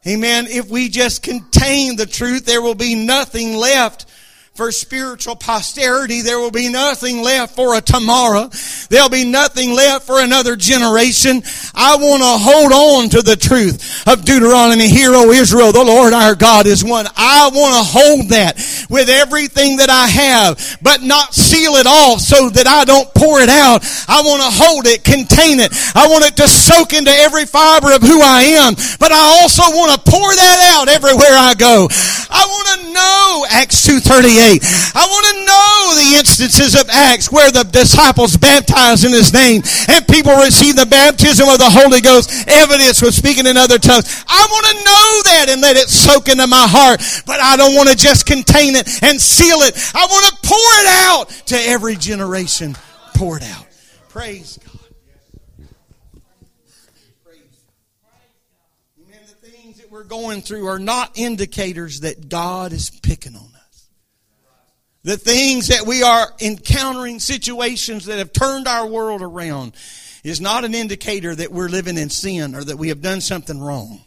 Amen. 0.07 0.47
If 0.49 0.71
we 0.71 0.88
just 0.88 1.23
contain 1.23 1.97
the 1.97 2.07
truth, 2.07 2.47
there 2.47 2.62
will 2.62 2.75
be 2.75 2.95
nothing 2.95 3.57
left 3.57 4.07
for 4.55 4.71
spiritual 4.71 5.35
posterity. 5.35 6.21
There 6.21 6.38
will 6.38 6.51
be 6.51 6.69
nothing 6.69 7.23
left 7.23 7.57
for 7.57 7.75
a 7.75 7.81
tomorrow. 7.81 8.51
There'll 8.91 9.09
be 9.09 9.25
nothing 9.25 9.73
left 9.73 10.07
for 10.07 10.21
another 10.21 10.57
generation. 10.57 11.43
I 11.75 11.97
want 11.97 12.21
to 12.21 12.37
hold 12.37 12.73
on 12.73 13.09
to 13.17 13.23
the 13.23 13.37
truth 13.37 14.07
of 14.07 14.27
Deuteronomy. 14.27 14.88
Hear, 14.88 15.15
O 15.15 15.31
Israel, 15.31 15.73
the 15.73 15.83
Lord 15.83 16.12
our 16.12 16.35
God 16.35 16.67
is 16.67 16.85
one. 16.85 17.07
I 17.17 17.49
want 17.49 17.75
to 17.81 17.99
hold 17.99 18.29
that 18.29 18.57
with 18.91 19.09
everything 19.09 19.79
that 19.79 19.88
I 19.88 20.07
have, 20.07 20.79
but 20.83 21.01
not 21.01 21.33
seal 21.33 21.73
it 21.77 21.87
off 21.87 22.21
so 22.21 22.51
that 22.51 22.67
I 22.67 22.85
don't 22.85 23.09
pour 23.15 23.41
it 23.41 23.49
out. 23.49 23.81
I 24.07 24.21
want 24.21 24.43
to 24.45 24.53
hold 24.53 24.87
it, 24.87 25.03
contain 25.03 25.61
it. 25.61 25.73
I 25.97 26.09
want 26.09 26.27
it 26.27 26.37
to 26.37 26.47
soak 26.47 26.93
into 26.93 27.11
every 27.11 27.47
fiber 27.47 27.95
of 27.95 28.03
who 28.03 28.21
I 28.21 28.61
am, 28.61 28.75
but 29.01 29.12
I 29.12 29.41
also 29.41 29.65
want 29.73 29.97
to 29.97 30.11
pour 30.11 30.29
that 30.29 30.77
out 30.77 30.93
everywhere 30.93 31.33
I 31.33 31.55
go. 31.57 31.88
I 32.29 32.45
want 32.45 32.69
to 32.69 32.93
know 32.93 33.47
Acts 33.49 33.87
238. 33.87 34.41
I 34.42 35.07
want 35.07 35.26
to 35.31 35.37
know 35.46 35.94
the 35.94 36.18
instances 36.18 36.74
of 36.74 36.88
Acts 36.90 37.31
where 37.31 37.50
the 37.50 37.62
disciples 37.62 38.37
baptized 38.37 39.05
in 39.05 39.12
His 39.12 39.33
name 39.33 39.62
and 39.88 40.07
people 40.09 40.35
received 40.35 40.78
the 40.78 40.87
baptism 40.87 41.48
of 41.48 41.59
the 41.59 41.70
Holy 41.70 42.00
Ghost. 42.00 42.48
Evidence 42.48 43.00
was 43.00 43.14
speaking 43.14 43.46
in 43.46 43.57
other 43.57 43.78
tongues. 43.78 44.24
I 44.26 44.46
want 44.50 44.66
to 44.66 44.74
know 44.83 45.22
that 45.31 45.46
and 45.50 45.61
let 45.61 45.76
it 45.76 45.88
soak 45.88 46.28
into 46.28 46.46
my 46.46 46.66
heart, 46.66 47.00
but 47.26 47.40
I 47.40 47.57
don't 47.57 47.76
want 47.76 47.88
to 47.90 47.96
just 47.96 48.26
contain 48.26 48.74
it 48.74 48.88
and 49.02 49.20
seal 49.20 49.62
it. 49.62 49.78
I 49.94 50.07
want 50.07 50.26
to 50.26 50.48
pour 50.48 50.72
it 50.83 50.88
out 50.90 51.31
to 51.46 51.57
every 51.57 51.96
generation. 51.96 52.76
Pour 53.14 53.37
it 53.37 53.44
out. 53.44 53.66
Praise 54.09 54.59
God. 54.59 54.72
The 59.40 59.48
things 59.48 59.78
that 59.78 59.90
we're 59.90 60.05
going 60.05 60.40
through 60.40 60.66
are 60.66 60.78
not 60.78 61.12
indicators 61.14 62.00
that 62.00 62.28
God 62.28 62.72
is 62.72 62.90
picking 62.90 63.37
on 63.37 63.52
the 65.05 65.17
things 65.17 65.69
that 65.69 65.87
we 65.87 66.03
are 66.03 66.33
encountering, 66.41 67.19
situations 67.19 68.07
that 68.07 68.19
have 68.19 68.33
turned 68.33 68.69
our 68.69 68.87
world 68.87 69.23
around, 69.23 69.75
is 70.23 70.41
not 70.41 70.65
an 70.65 70.75
indicator 70.75 71.35
that 71.35 71.51
we're 71.51 71.69
living 71.69 71.99
in 71.99 72.09
sin 72.09 72.55
or 72.55 72.62
that 72.62 72.79
we 72.79 72.88
have 72.88 73.03
done 73.03 73.21
something 73.21 73.61
wrong. 73.61 74.01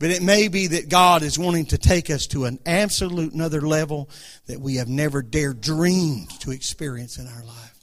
But 0.00 0.10
it 0.10 0.22
may 0.22 0.48
be 0.48 0.68
that 0.68 0.88
God 0.88 1.22
is 1.22 1.38
wanting 1.38 1.66
to 1.66 1.78
take 1.78 2.10
us 2.10 2.26
to 2.28 2.46
an 2.46 2.58
absolute 2.66 3.32
another 3.32 3.60
level 3.60 4.08
that 4.46 4.60
we 4.60 4.76
have 4.76 4.88
never 4.88 5.22
dared 5.22 5.60
dream 5.60 6.26
to 6.40 6.50
experience 6.50 7.18
in 7.18 7.26
our 7.26 7.44
life. 7.44 7.74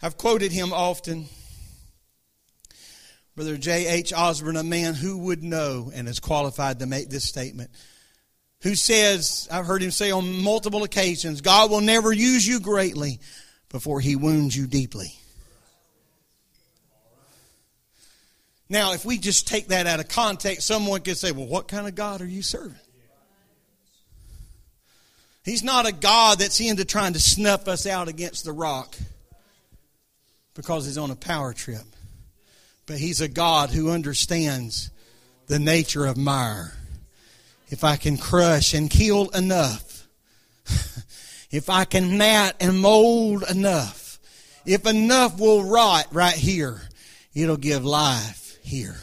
I've 0.00 0.16
quoted 0.16 0.52
him 0.52 0.72
often. 0.72 1.26
Brother 3.34 3.56
J.H. 3.56 4.12
Osborne, 4.12 4.56
a 4.56 4.64
man 4.64 4.94
who 4.94 5.18
would 5.18 5.42
know 5.42 5.90
and 5.94 6.08
is 6.08 6.20
qualified 6.20 6.78
to 6.80 6.86
make 6.86 7.10
this 7.10 7.24
statement 7.24 7.70
who 8.62 8.74
says, 8.74 9.48
I've 9.50 9.66
heard 9.66 9.82
him 9.82 9.90
say 9.90 10.10
on 10.10 10.42
multiple 10.42 10.82
occasions, 10.82 11.40
God 11.40 11.70
will 11.70 11.80
never 11.80 12.12
use 12.12 12.46
you 12.46 12.60
greatly 12.60 13.20
before 13.68 14.00
he 14.00 14.16
wounds 14.16 14.56
you 14.56 14.66
deeply. 14.66 15.12
Now, 18.68 18.92
if 18.92 19.04
we 19.04 19.18
just 19.18 19.48
take 19.48 19.68
that 19.68 19.86
out 19.86 20.00
of 20.00 20.08
context, 20.08 20.66
someone 20.66 21.00
could 21.00 21.16
say, 21.16 21.32
well, 21.32 21.46
what 21.46 21.68
kind 21.68 21.86
of 21.86 21.94
God 21.94 22.20
are 22.20 22.26
you 22.26 22.42
serving? 22.42 22.74
He's 25.44 25.62
not 25.62 25.88
a 25.88 25.92
God 25.92 26.40
that's 26.40 26.60
into 26.60 26.84
trying 26.84 27.14
to 27.14 27.20
snuff 27.20 27.68
us 27.68 27.86
out 27.86 28.08
against 28.08 28.44
the 28.44 28.52
rock 28.52 28.94
because 30.54 30.84
he's 30.84 30.98
on 30.98 31.10
a 31.10 31.16
power 31.16 31.54
trip. 31.54 31.84
But 32.84 32.98
he's 32.98 33.22
a 33.22 33.28
God 33.28 33.70
who 33.70 33.90
understands 33.90 34.90
the 35.46 35.58
nature 35.58 36.04
of 36.04 36.18
mire 36.18 36.77
if 37.70 37.84
I 37.84 37.96
can 37.96 38.16
crush 38.16 38.74
and 38.74 38.90
kill 38.90 39.28
enough, 39.30 40.06
if 41.50 41.68
I 41.68 41.84
can 41.84 42.18
mat 42.18 42.56
and 42.60 42.80
mold 42.80 43.44
enough, 43.48 44.18
if 44.64 44.86
enough 44.86 45.38
will 45.38 45.64
rot 45.64 46.06
right 46.12 46.34
here, 46.34 46.82
it'll 47.34 47.56
give 47.56 47.84
life 47.84 48.58
here. 48.62 48.96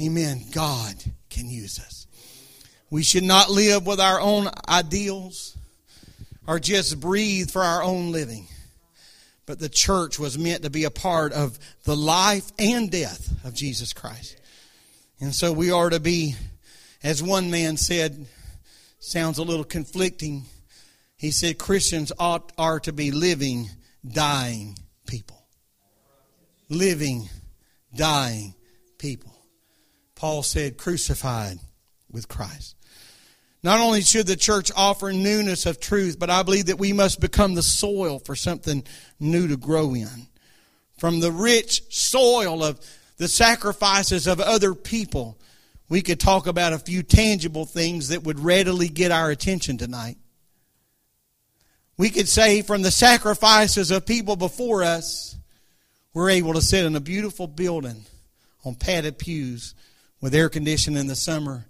Amen. 0.00 0.44
God 0.52 0.94
can 1.30 1.48
use 1.48 1.78
us. 1.78 2.06
We 2.90 3.02
should 3.02 3.24
not 3.24 3.50
live 3.50 3.86
with 3.86 4.00
our 4.00 4.20
own 4.20 4.48
ideals 4.68 5.56
or 6.46 6.58
just 6.58 7.00
breathe 7.00 7.50
for 7.50 7.62
our 7.62 7.82
own 7.82 8.12
living. 8.12 8.46
But 9.46 9.58
the 9.58 9.68
church 9.68 10.18
was 10.18 10.38
meant 10.38 10.62
to 10.62 10.70
be 10.70 10.84
a 10.84 10.90
part 10.90 11.32
of 11.32 11.58
the 11.84 11.96
life 11.96 12.50
and 12.58 12.90
death 12.90 13.32
of 13.44 13.54
Jesus 13.54 13.92
Christ. 13.92 14.36
And 15.20 15.34
so 15.34 15.52
we 15.52 15.70
are 15.70 15.88
to 15.88 16.00
be 16.00 16.34
as 17.06 17.22
one 17.22 17.52
man 17.52 17.76
said, 17.76 18.26
sounds 18.98 19.38
a 19.38 19.42
little 19.44 19.64
conflicting. 19.64 20.44
He 21.16 21.30
said 21.30 21.56
Christians 21.56 22.10
ought 22.18 22.50
are 22.58 22.80
to 22.80 22.92
be 22.92 23.12
living, 23.12 23.70
dying 24.04 24.76
people. 25.06 25.46
Living, 26.68 27.28
dying 27.94 28.56
people. 28.98 29.32
Paul 30.16 30.42
said, 30.42 30.78
crucified 30.78 31.60
with 32.10 32.26
Christ. 32.26 32.74
Not 33.62 33.78
only 33.78 34.00
should 34.00 34.26
the 34.26 34.34
church 34.34 34.72
offer 34.76 35.12
newness 35.12 35.64
of 35.64 35.78
truth, 35.78 36.18
but 36.18 36.28
I 36.28 36.42
believe 36.42 36.66
that 36.66 36.80
we 36.80 36.92
must 36.92 37.20
become 37.20 37.54
the 37.54 37.62
soil 37.62 38.18
for 38.18 38.34
something 38.34 38.82
new 39.20 39.46
to 39.46 39.56
grow 39.56 39.94
in. 39.94 40.26
From 40.98 41.20
the 41.20 41.30
rich 41.30 41.82
soil 41.88 42.64
of 42.64 42.80
the 43.16 43.28
sacrifices 43.28 44.26
of 44.26 44.40
other 44.40 44.74
people, 44.74 45.38
we 45.88 46.02
could 46.02 46.18
talk 46.18 46.46
about 46.46 46.72
a 46.72 46.78
few 46.78 47.02
tangible 47.02 47.64
things 47.64 48.08
that 48.08 48.24
would 48.24 48.40
readily 48.40 48.88
get 48.88 49.12
our 49.12 49.30
attention 49.30 49.78
tonight. 49.78 50.16
We 51.96 52.10
could 52.10 52.28
say 52.28 52.62
from 52.62 52.82
the 52.82 52.90
sacrifices 52.90 53.90
of 53.90 54.04
people 54.04 54.36
before 54.36 54.82
us, 54.82 55.36
we're 56.12 56.30
able 56.30 56.54
to 56.54 56.62
sit 56.62 56.84
in 56.84 56.96
a 56.96 57.00
beautiful 57.00 57.46
building 57.46 58.04
on 58.64 58.74
padded 58.74 59.18
pews 59.18 59.74
with 60.20 60.34
air 60.34 60.48
conditioning 60.48 61.00
in 61.00 61.06
the 61.06 61.16
summer 61.16 61.66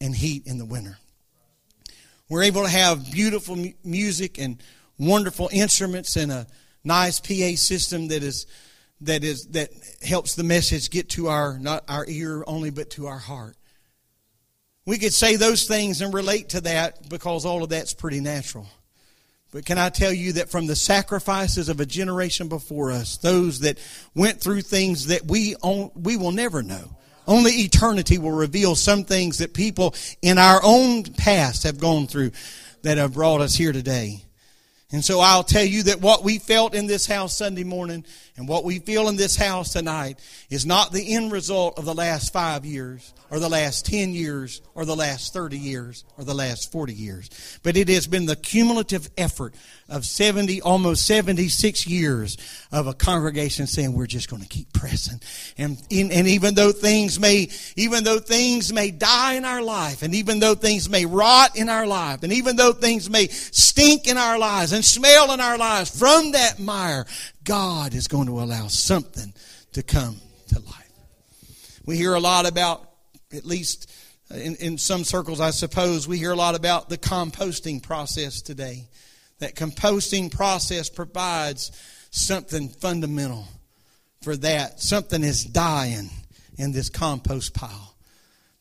and 0.00 0.14
heat 0.14 0.46
in 0.46 0.58
the 0.58 0.64
winter. 0.64 0.98
We're 2.28 2.44
able 2.44 2.62
to 2.62 2.68
have 2.68 3.10
beautiful 3.12 3.56
music 3.84 4.38
and 4.38 4.62
wonderful 4.98 5.48
instruments 5.52 6.16
and 6.16 6.32
a 6.32 6.46
nice 6.84 7.20
PA 7.20 7.56
system 7.56 8.08
that 8.08 8.22
is 8.22 8.46
that 9.02 9.24
is 9.24 9.46
that 9.48 9.70
helps 10.02 10.34
the 10.34 10.44
message 10.44 10.90
get 10.90 11.10
to 11.10 11.28
our 11.28 11.58
not 11.58 11.84
our 11.88 12.04
ear 12.08 12.42
only 12.46 12.70
but 12.70 12.90
to 12.90 13.06
our 13.06 13.18
heart. 13.18 13.56
We 14.86 14.98
could 14.98 15.12
say 15.12 15.36
those 15.36 15.64
things 15.64 16.00
and 16.00 16.14
relate 16.14 16.50
to 16.50 16.60
that 16.62 17.08
because 17.08 17.44
all 17.44 17.62
of 17.62 17.68
that's 17.68 17.92
pretty 17.92 18.20
natural. 18.20 18.68
But 19.52 19.64
can 19.64 19.78
I 19.78 19.90
tell 19.90 20.12
you 20.12 20.34
that 20.34 20.50
from 20.50 20.66
the 20.66 20.76
sacrifices 20.76 21.68
of 21.68 21.80
a 21.80 21.86
generation 21.86 22.48
before 22.48 22.90
us, 22.92 23.16
those 23.16 23.60
that 23.60 23.78
went 24.14 24.40
through 24.40 24.62
things 24.62 25.06
that 25.06 25.24
we 25.26 25.56
we 25.94 26.16
will 26.16 26.32
never 26.32 26.62
know. 26.62 26.96
Only 27.28 27.50
eternity 27.52 28.18
will 28.18 28.32
reveal 28.32 28.76
some 28.76 29.04
things 29.04 29.38
that 29.38 29.52
people 29.52 29.94
in 30.22 30.38
our 30.38 30.60
own 30.62 31.02
past 31.02 31.64
have 31.64 31.78
gone 31.78 32.06
through 32.06 32.30
that 32.82 32.98
have 32.98 33.14
brought 33.14 33.40
us 33.40 33.54
here 33.54 33.72
today. 33.72 34.22
And 34.92 35.04
so 35.04 35.18
I'll 35.18 35.42
tell 35.42 35.64
you 35.64 35.82
that 35.84 36.00
what 36.00 36.22
we 36.22 36.38
felt 36.38 36.72
in 36.72 36.86
this 36.86 37.06
house 37.06 37.36
Sunday 37.36 37.64
morning 37.64 38.04
and 38.36 38.46
what 38.46 38.62
we 38.62 38.78
feel 38.78 39.08
in 39.08 39.16
this 39.16 39.34
house 39.34 39.72
tonight 39.72 40.20
is 40.48 40.64
not 40.64 40.92
the 40.92 41.14
end 41.14 41.32
result 41.32 41.76
of 41.76 41.84
the 41.84 41.94
last 41.94 42.32
five 42.32 42.64
years 42.64 43.12
or 43.28 43.40
the 43.40 43.48
last 43.48 43.84
10 43.86 44.14
years 44.14 44.62
or 44.76 44.84
the 44.84 44.94
last 44.94 45.32
30 45.32 45.58
years 45.58 46.04
or 46.16 46.22
the 46.22 46.34
last 46.34 46.70
40 46.70 46.94
years. 46.94 47.58
But 47.64 47.76
it 47.76 47.88
has 47.88 48.06
been 48.06 48.26
the 48.26 48.36
cumulative 48.36 49.10
effort 49.18 49.56
of 49.88 50.04
70, 50.04 50.62
almost 50.62 51.06
76 51.06 51.86
years 51.86 52.36
of 52.72 52.86
a 52.86 52.94
congregation 52.94 53.66
saying 53.66 53.92
we're 53.92 54.06
just 54.06 54.28
going 54.28 54.42
to 54.42 54.48
keep 54.48 54.72
pressing. 54.72 55.20
And, 55.56 55.80
and 55.90 56.26
even 56.26 56.54
though 56.54 56.72
things 56.72 57.20
may, 57.20 57.48
even 57.76 58.02
though 58.02 58.18
things 58.18 58.72
may 58.72 58.90
die 58.90 59.34
in 59.34 59.44
our 59.44 59.62
life 59.62 60.02
and 60.02 60.14
even 60.14 60.40
though 60.40 60.54
things 60.54 60.88
may 60.88 61.06
rot 61.06 61.56
in 61.56 61.68
our 61.68 61.86
life 61.86 62.22
and 62.22 62.32
even 62.32 62.56
though 62.56 62.72
things 62.72 63.08
may 63.08 63.28
stink 63.28 64.08
in 64.08 64.16
our 64.16 64.38
lives 64.38 64.72
and 64.72 64.84
smell 64.84 65.32
in 65.32 65.40
our 65.40 65.56
lives 65.56 65.96
from 65.96 66.32
that 66.32 66.58
mire, 66.58 67.06
God 67.44 67.94
is 67.94 68.08
going 68.08 68.26
to 68.26 68.40
allow 68.40 68.66
something 68.66 69.32
to 69.72 69.82
come 69.82 70.16
to 70.48 70.58
life. 70.60 70.92
We 71.84 71.96
hear 71.96 72.14
a 72.14 72.20
lot 72.20 72.48
about 72.48 72.90
at 73.32 73.44
least 73.44 73.90
uh, 74.30 74.36
in, 74.36 74.56
in 74.56 74.78
some 74.78 75.04
circles, 75.04 75.40
I 75.40 75.50
suppose, 75.50 76.08
we 76.08 76.18
hear 76.18 76.32
a 76.32 76.36
lot 76.36 76.56
about 76.56 76.88
the 76.88 76.98
composting 76.98 77.82
process 77.82 78.42
today. 78.42 78.88
That 79.38 79.54
composting 79.54 80.30
process 80.30 80.88
provides 80.88 81.70
something 82.10 82.68
fundamental 82.68 83.46
for 84.22 84.36
that. 84.36 84.80
Something 84.80 85.22
is 85.22 85.44
dying 85.44 86.10
in 86.56 86.72
this 86.72 86.88
compost 86.88 87.54
pile 87.54 87.94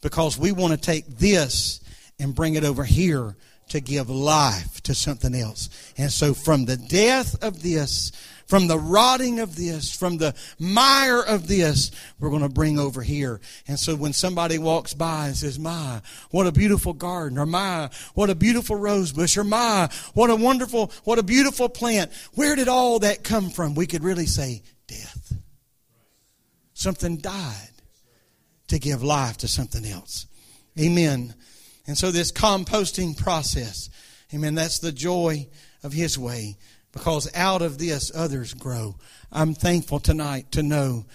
because 0.01 0.37
we 0.37 0.51
want 0.51 0.73
to 0.73 0.77
take 0.77 1.07
this 1.07 1.79
and 2.19 2.35
bring 2.35 2.55
it 2.55 2.63
over 2.63 2.83
here 2.83 3.35
to 3.69 3.79
give 3.79 4.09
life 4.09 4.81
to 4.81 4.93
something 4.93 5.33
else. 5.33 5.93
And 5.97 6.11
so, 6.11 6.33
from 6.33 6.65
the 6.65 6.77
death 6.77 7.43
of 7.43 7.63
this, 7.63 8.11
from 8.45 8.67
the 8.67 8.77
rotting 8.77 9.39
of 9.39 9.55
this, 9.55 9.91
from 9.91 10.17
the 10.17 10.35
mire 10.59 11.21
of 11.21 11.47
this, 11.47 11.91
we're 12.19 12.29
going 12.29 12.43
to 12.43 12.49
bring 12.49 12.77
over 12.77 13.01
here. 13.01 13.39
And 13.67 13.79
so 13.79 13.95
when 13.95 14.13
somebody 14.13 14.59
walks 14.59 14.93
by 14.93 15.27
and 15.27 15.35
says, 15.35 15.57
My, 15.57 16.01
what 16.29 16.45
a 16.45 16.51
beautiful 16.51 16.93
garden, 16.93 17.37
or 17.39 17.45
My, 17.45 17.89
what 18.13 18.29
a 18.29 18.35
beautiful 18.35 18.75
rose 18.75 19.11
bush, 19.11 19.37
or 19.37 19.43
My, 19.43 19.89
what 20.13 20.29
a 20.29 20.35
wonderful, 20.35 20.91
what 21.05 21.17
a 21.17 21.23
beautiful 21.23 21.69
plant, 21.69 22.11
where 22.35 22.55
did 22.55 22.67
all 22.67 22.99
that 22.99 23.23
come 23.23 23.49
from? 23.49 23.73
We 23.73 23.87
could 23.87 24.03
really 24.03 24.27
say, 24.27 24.61
Death. 24.87 25.33
Something 26.73 27.17
died 27.17 27.69
to 28.67 28.77
give 28.77 29.01
life 29.01 29.37
to 29.37 29.47
something 29.47 29.85
else. 29.85 30.27
Amen. 30.79 31.33
And 31.87 31.97
so 31.97 32.11
this 32.11 32.31
composting 32.31 33.17
process, 33.17 33.89
amen, 34.33 34.55
that's 34.55 34.79
the 34.79 34.91
joy 34.91 35.47
of 35.83 35.93
His 35.93 36.17
way 36.17 36.57
because 36.91 37.29
out 37.35 37.61
of 37.61 37.77
this 37.77 38.11
others 38.15 38.53
grow. 38.53 38.95
I'm 39.31 39.53
thankful 39.53 39.99
tonight 39.99 40.53
to 40.53 40.63
know 40.63 41.05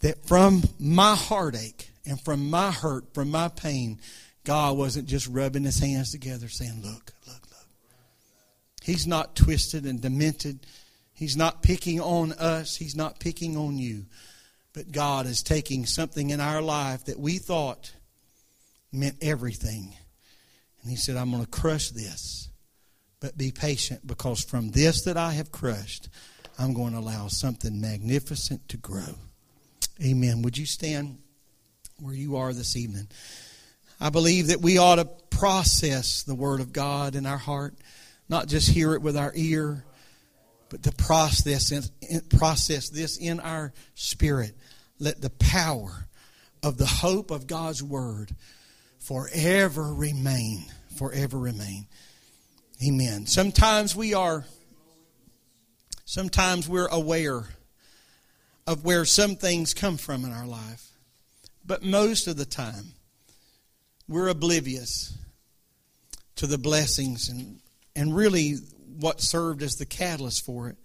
that 0.00 0.26
from 0.26 0.64
my 0.78 1.14
heartache 1.14 1.90
and 2.04 2.20
from 2.20 2.50
my 2.50 2.72
hurt, 2.72 3.14
from 3.14 3.30
my 3.30 3.48
pain, 3.48 4.00
God 4.44 4.76
wasn't 4.76 5.08
just 5.08 5.28
rubbing 5.28 5.62
his 5.62 5.78
hands 5.78 6.10
together 6.10 6.48
saying, 6.48 6.82
Look, 6.82 7.12
look, 7.26 7.40
look. 7.50 7.66
He's 8.82 9.06
not 9.06 9.36
twisted 9.36 9.86
and 9.86 10.00
demented. 10.00 10.66
He's 11.14 11.36
not 11.36 11.62
picking 11.62 12.00
on 12.00 12.32
us. 12.32 12.76
He's 12.76 12.96
not 12.96 13.20
picking 13.20 13.56
on 13.56 13.78
you. 13.78 14.06
But 14.72 14.90
God 14.90 15.26
is 15.26 15.42
taking 15.42 15.86
something 15.86 16.30
in 16.30 16.40
our 16.40 16.60
life 16.60 17.04
that 17.04 17.20
we 17.20 17.38
thought 17.38 17.92
meant 18.90 19.18
everything. 19.22 19.94
And 20.82 20.90
He 20.90 20.96
said, 20.96 21.16
I'm 21.16 21.30
going 21.30 21.44
to 21.44 21.50
crush 21.50 21.90
this. 21.90 22.48
But 23.20 23.38
be 23.38 23.52
patient 23.52 24.04
because 24.06 24.42
from 24.42 24.70
this 24.70 25.04
that 25.04 25.16
I 25.16 25.32
have 25.32 25.52
crushed, 25.52 26.08
I'm 26.58 26.74
going 26.74 26.92
to 26.92 26.98
allow 26.98 27.28
something 27.28 27.80
magnificent 27.80 28.68
to 28.70 28.76
grow. 28.76 29.14
Amen. 30.04 30.42
Would 30.42 30.58
you 30.58 30.66
stand 30.66 31.18
where 32.00 32.14
you 32.14 32.36
are 32.36 32.52
this 32.52 32.76
evening? 32.76 33.08
I 34.00 34.10
believe 34.10 34.48
that 34.48 34.60
we 34.60 34.78
ought 34.78 34.96
to 34.96 35.04
process 35.30 36.24
the 36.24 36.34
Word 36.34 36.60
of 36.60 36.72
God 36.72 37.14
in 37.14 37.26
our 37.26 37.38
heart, 37.38 37.74
not 38.28 38.48
just 38.48 38.68
hear 38.68 38.94
it 38.94 39.02
with 39.02 39.16
our 39.16 39.32
ear, 39.36 39.84
but 40.68 40.82
to 40.82 40.92
process, 40.92 41.90
process 42.36 42.88
this 42.88 43.16
in 43.16 43.38
our 43.38 43.72
spirit. 43.94 44.56
Let 44.98 45.20
the 45.20 45.30
power 45.30 46.08
of 46.62 46.78
the 46.78 46.86
hope 46.86 47.30
of 47.30 47.46
God's 47.46 47.82
Word 47.82 48.34
forever 49.04 49.92
remain. 49.92 50.64
Forever 50.96 51.38
remain. 51.38 51.86
Amen. 52.86 53.26
Sometimes 53.26 53.94
we 53.94 54.14
are, 54.14 54.44
sometimes 56.04 56.68
we're 56.68 56.88
aware 56.88 57.44
of 58.66 58.84
where 58.84 59.04
some 59.04 59.36
things 59.36 59.74
come 59.74 59.96
from 59.96 60.24
in 60.24 60.32
our 60.32 60.46
life. 60.46 60.90
But 61.64 61.84
most 61.84 62.26
of 62.26 62.36
the 62.36 62.44
time, 62.44 62.94
we're 64.08 64.28
oblivious 64.28 65.16
to 66.36 66.46
the 66.46 66.58
blessings 66.58 67.28
and, 67.28 67.60
and 67.94 68.14
really 68.14 68.56
what 68.98 69.20
served 69.20 69.62
as 69.62 69.76
the 69.76 69.86
catalyst 69.86 70.44
for 70.44 70.68
it. 70.68 70.76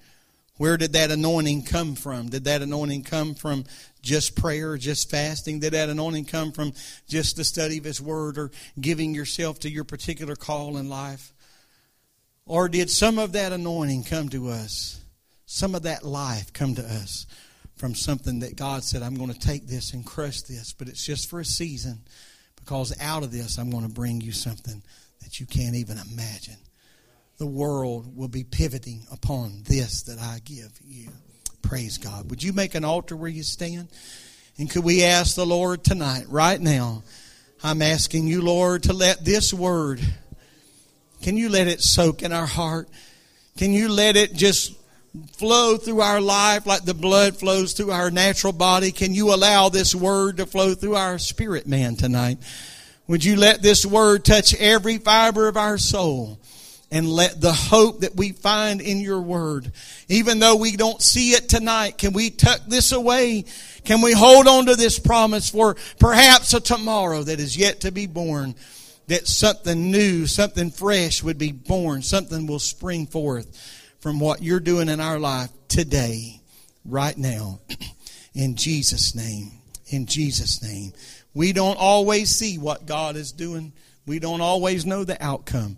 Where 0.57 0.77
did 0.77 0.93
that 0.93 1.11
anointing 1.11 1.63
come 1.63 1.95
from? 1.95 2.29
Did 2.29 2.45
that 2.45 2.61
anointing 2.61 3.03
come 3.03 3.35
from 3.35 3.65
just 4.01 4.35
prayer, 4.35 4.77
just 4.77 5.09
fasting? 5.09 5.59
Did 5.59 5.73
that 5.73 5.89
anointing 5.89 6.25
come 6.25 6.51
from 6.51 6.73
just 7.07 7.35
the 7.35 7.43
study 7.43 7.77
of 7.77 7.83
His 7.83 8.01
Word 8.01 8.37
or 8.37 8.51
giving 8.79 9.13
yourself 9.13 9.59
to 9.59 9.69
your 9.69 9.83
particular 9.83 10.35
call 10.35 10.77
in 10.77 10.89
life? 10.89 11.33
Or 12.45 12.69
did 12.69 12.89
some 12.89 13.19
of 13.19 13.33
that 13.33 13.51
anointing 13.51 14.05
come 14.05 14.29
to 14.29 14.49
us? 14.49 15.01
Some 15.45 15.75
of 15.75 15.83
that 15.83 16.03
life 16.03 16.53
come 16.53 16.75
to 16.75 16.83
us 16.83 17.25
from 17.75 17.93
something 17.93 18.39
that 18.39 18.55
God 18.55 18.83
said, 18.83 19.03
I'm 19.03 19.15
going 19.15 19.31
to 19.31 19.39
take 19.39 19.67
this 19.67 19.93
and 19.93 20.05
crush 20.05 20.41
this, 20.41 20.73
but 20.73 20.87
it's 20.87 21.05
just 21.05 21.29
for 21.29 21.39
a 21.39 21.45
season 21.45 22.01
because 22.55 22.93
out 22.99 23.23
of 23.23 23.31
this 23.31 23.57
I'm 23.57 23.69
going 23.69 23.87
to 23.87 23.93
bring 23.93 24.19
you 24.19 24.31
something 24.31 24.81
that 25.21 25.39
you 25.39 25.45
can't 25.45 25.75
even 25.75 25.97
imagine. 25.97 26.57
The 27.37 27.45
world 27.45 28.15
will 28.15 28.27
be 28.27 28.43
pivoting 28.43 29.05
upon 29.11 29.63
this 29.63 30.03
that 30.03 30.19
I 30.19 30.39
give 30.43 30.71
you. 30.83 31.09
Praise 31.61 31.97
God. 31.97 32.29
Would 32.29 32.41
you 32.41 32.53
make 32.53 32.75
an 32.75 32.83
altar 32.83 33.15
where 33.15 33.29
you 33.29 33.43
stand? 33.43 33.89
And 34.57 34.69
could 34.69 34.83
we 34.83 35.03
ask 35.03 35.35
the 35.35 35.45
Lord 35.45 35.83
tonight, 35.83 36.25
right 36.29 36.59
now? 36.59 37.03
I'm 37.63 37.81
asking 37.81 38.27
you, 38.27 38.41
Lord, 38.41 38.83
to 38.83 38.93
let 38.93 39.23
this 39.23 39.53
word 39.53 40.01
can 41.21 41.37
you 41.37 41.49
let 41.49 41.67
it 41.67 41.81
soak 41.81 42.21
in 42.21 42.31
our 42.31 42.45
heart? 42.45 42.89
Can 43.57 43.73
you 43.73 43.89
let 43.89 44.15
it 44.15 44.33
just 44.33 44.73
flow 45.33 45.77
through 45.77 46.01
our 46.01 46.21
life 46.21 46.65
like 46.65 46.85
the 46.85 46.93
blood 46.93 47.35
flows 47.35 47.73
through 47.73 47.91
our 47.91 48.11
natural 48.11 48.53
body? 48.53 48.91
Can 48.91 49.13
you 49.13 49.33
allow 49.33 49.69
this 49.69 49.95
word 49.95 50.37
to 50.37 50.45
flow 50.45 50.75
through 50.75 50.95
our 50.95 51.17
spirit 51.17 51.67
man 51.67 51.95
tonight? 51.95 52.37
Would 53.07 53.23
you 53.23 53.35
let 53.35 53.61
this 53.61 53.85
word 53.85 54.25
touch 54.25 54.53
every 54.55 54.97
fiber 54.97 55.47
of 55.47 55.57
our 55.57 55.77
soul? 55.77 56.39
And 56.89 57.09
let 57.09 57.41
the 57.41 57.51
hope 57.51 57.99
that 57.99 58.15
we 58.15 58.31
find 58.31 58.79
in 58.79 59.01
your 59.01 59.19
word, 59.19 59.73
even 60.07 60.39
though 60.39 60.55
we 60.55 60.77
don't 60.77 61.01
see 61.01 61.31
it 61.31 61.49
tonight, 61.49 61.97
can 61.97 62.13
we 62.13 62.29
tuck 62.29 62.61
this 62.65 62.93
away? 62.93 63.43
Can 63.83 64.01
we 64.01 64.13
hold 64.13 64.47
on 64.47 64.67
to 64.67 64.75
this 64.75 64.97
promise 64.97 65.49
for 65.49 65.75
perhaps 65.99 66.53
a 66.53 66.61
tomorrow 66.61 67.23
that 67.23 67.41
is 67.41 67.57
yet 67.57 67.81
to 67.81 67.91
be 67.91 68.07
born? 68.07 68.55
that 69.07 69.27
something 69.27 69.89
new, 69.89 70.27
something 70.27 70.69
fresh 70.69 71.23
would 71.23 71.37
be 71.37 71.51
born, 71.51 72.01
something 72.01 72.45
will 72.45 72.59
spring 72.59 73.07
forth 73.07 73.47
from 73.99 74.19
what 74.19 74.43
you're 74.43 74.59
doing 74.59 74.89
in 74.89 74.99
our 74.99 75.19
life 75.19 75.49
today, 75.67 76.41
right 76.85 77.17
now. 77.17 77.59
In 78.33 78.55
Jesus' 78.55 79.15
name. 79.15 79.51
In 79.87 80.05
Jesus' 80.05 80.61
name. 80.61 80.93
We 81.33 81.53
don't 81.53 81.77
always 81.77 82.35
see 82.35 82.57
what 82.57 82.85
God 82.85 83.15
is 83.15 83.31
doing. 83.31 83.71
We 84.05 84.19
don't 84.19 84.41
always 84.41 84.85
know 84.85 85.03
the 85.03 85.21
outcome. 85.23 85.77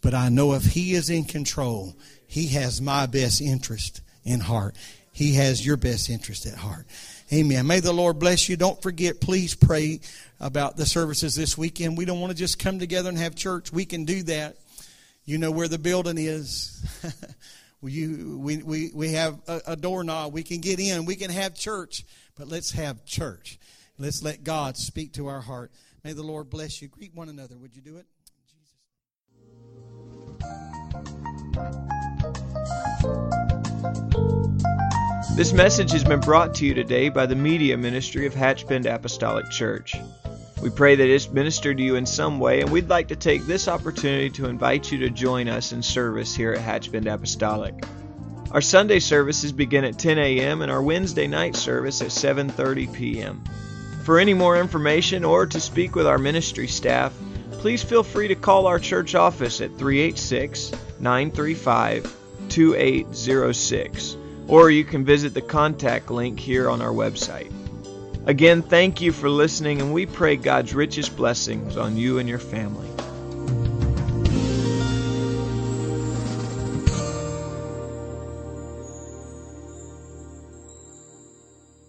But 0.00 0.14
I 0.14 0.28
know 0.28 0.54
if 0.54 0.64
He 0.64 0.92
is 0.92 1.10
in 1.10 1.24
control, 1.24 1.96
He 2.26 2.48
has 2.48 2.80
my 2.80 3.06
best 3.06 3.40
interest 3.40 4.00
in 4.24 4.40
heart. 4.40 4.76
He 5.12 5.34
has 5.34 5.64
your 5.64 5.76
best 5.76 6.10
interest 6.10 6.46
at 6.46 6.54
heart. 6.54 6.86
Amen. 7.32 7.66
May 7.66 7.80
the 7.80 7.92
Lord 7.92 8.18
bless 8.18 8.48
you. 8.48 8.56
Don't 8.56 8.80
forget, 8.80 9.20
please 9.20 9.54
pray 9.54 10.00
about 10.38 10.76
the 10.76 10.86
services 10.86 11.34
this 11.34 11.58
weekend. 11.58 11.98
We 11.98 12.04
don't 12.04 12.20
want 12.20 12.30
to 12.30 12.38
just 12.38 12.58
come 12.58 12.78
together 12.78 13.08
and 13.08 13.18
have 13.18 13.34
church. 13.34 13.72
We 13.72 13.84
can 13.84 14.04
do 14.04 14.22
that. 14.24 14.56
You 15.24 15.38
know 15.38 15.50
where 15.50 15.68
the 15.68 15.78
building 15.78 16.16
is. 16.16 16.82
you, 17.82 18.38
we, 18.38 18.58
we, 18.58 18.90
we 18.94 19.12
have 19.12 19.40
a, 19.46 19.60
a 19.68 19.76
doorknob. 19.76 20.32
We 20.32 20.42
can 20.42 20.60
get 20.60 20.80
in. 20.80 21.04
We 21.04 21.16
can 21.16 21.30
have 21.30 21.54
church. 21.54 22.04
But 22.36 22.48
let's 22.48 22.70
have 22.72 23.04
church. 23.04 23.58
Let's 23.98 24.22
let 24.22 24.44
God 24.44 24.76
speak 24.76 25.14
to 25.14 25.26
our 25.26 25.40
heart. 25.40 25.72
May 26.04 26.12
the 26.12 26.22
Lord 26.22 26.48
bless 26.48 26.80
you. 26.80 26.88
Greet 26.88 27.14
one 27.14 27.28
another. 27.28 27.58
Would 27.58 27.74
you 27.74 27.82
do 27.82 27.96
it? 27.96 28.06
This 35.36 35.52
message 35.52 35.92
has 35.92 36.02
been 36.02 36.18
brought 36.18 36.54
to 36.56 36.66
you 36.66 36.74
today 36.74 37.10
by 37.10 37.26
the 37.26 37.36
Media 37.36 37.76
Ministry 37.76 38.26
of 38.26 38.34
Hatchbend 38.34 38.92
Apostolic 38.92 39.48
Church. 39.50 39.94
We 40.60 40.70
pray 40.70 40.96
that 40.96 41.08
it's 41.08 41.30
ministered 41.30 41.76
to 41.76 41.82
you 41.84 41.94
in 41.94 42.06
some 42.06 42.40
way, 42.40 42.60
and 42.60 42.70
we'd 42.70 42.88
like 42.88 43.06
to 43.08 43.16
take 43.16 43.46
this 43.46 43.68
opportunity 43.68 44.30
to 44.30 44.46
invite 44.46 44.90
you 44.90 44.98
to 44.98 45.10
join 45.10 45.48
us 45.48 45.70
in 45.70 45.80
service 45.80 46.34
here 46.34 46.52
at 46.52 46.60
Hatchbend 46.60 47.06
Apostolic. 47.06 47.84
Our 48.50 48.60
Sunday 48.60 48.98
services 48.98 49.52
begin 49.52 49.84
at 49.84 49.98
10 49.98 50.18
a.m. 50.18 50.62
and 50.62 50.72
our 50.72 50.82
Wednesday 50.82 51.28
night 51.28 51.54
service 51.54 52.02
at 52.02 52.08
7:30 52.08 52.92
p.m. 52.92 53.44
For 54.02 54.18
any 54.18 54.34
more 54.34 54.58
information 54.58 55.24
or 55.24 55.46
to 55.46 55.60
speak 55.60 55.94
with 55.94 56.08
our 56.08 56.18
ministry 56.18 56.66
staff, 56.66 57.12
please 57.58 57.82
feel 57.82 58.02
free 58.02 58.28
to 58.28 58.34
call 58.34 58.66
our 58.66 58.78
church 58.78 59.14
office 59.14 59.60
at 59.60 59.76
386 59.76 60.72
935 61.00 62.14
2806, 62.48 64.16
or 64.46 64.70
you 64.70 64.84
can 64.84 65.04
visit 65.04 65.34
the 65.34 65.42
contact 65.42 66.10
link 66.10 66.40
here 66.40 66.70
on 66.70 66.80
our 66.80 66.92
website. 66.92 67.52
Again, 68.26 68.62
thank 68.62 69.00
you 69.00 69.12
for 69.12 69.28
listening, 69.28 69.80
and 69.80 69.92
we 69.92 70.06
pray 70.06 70.36
God's 70.36 70.74
richest 70.74 71.16
blessings 71.16 71.76
on 71.76 71.96
you 71.96 72.18
and 72.18 72.28
your 72.28 72.38
family. 72.38 72.88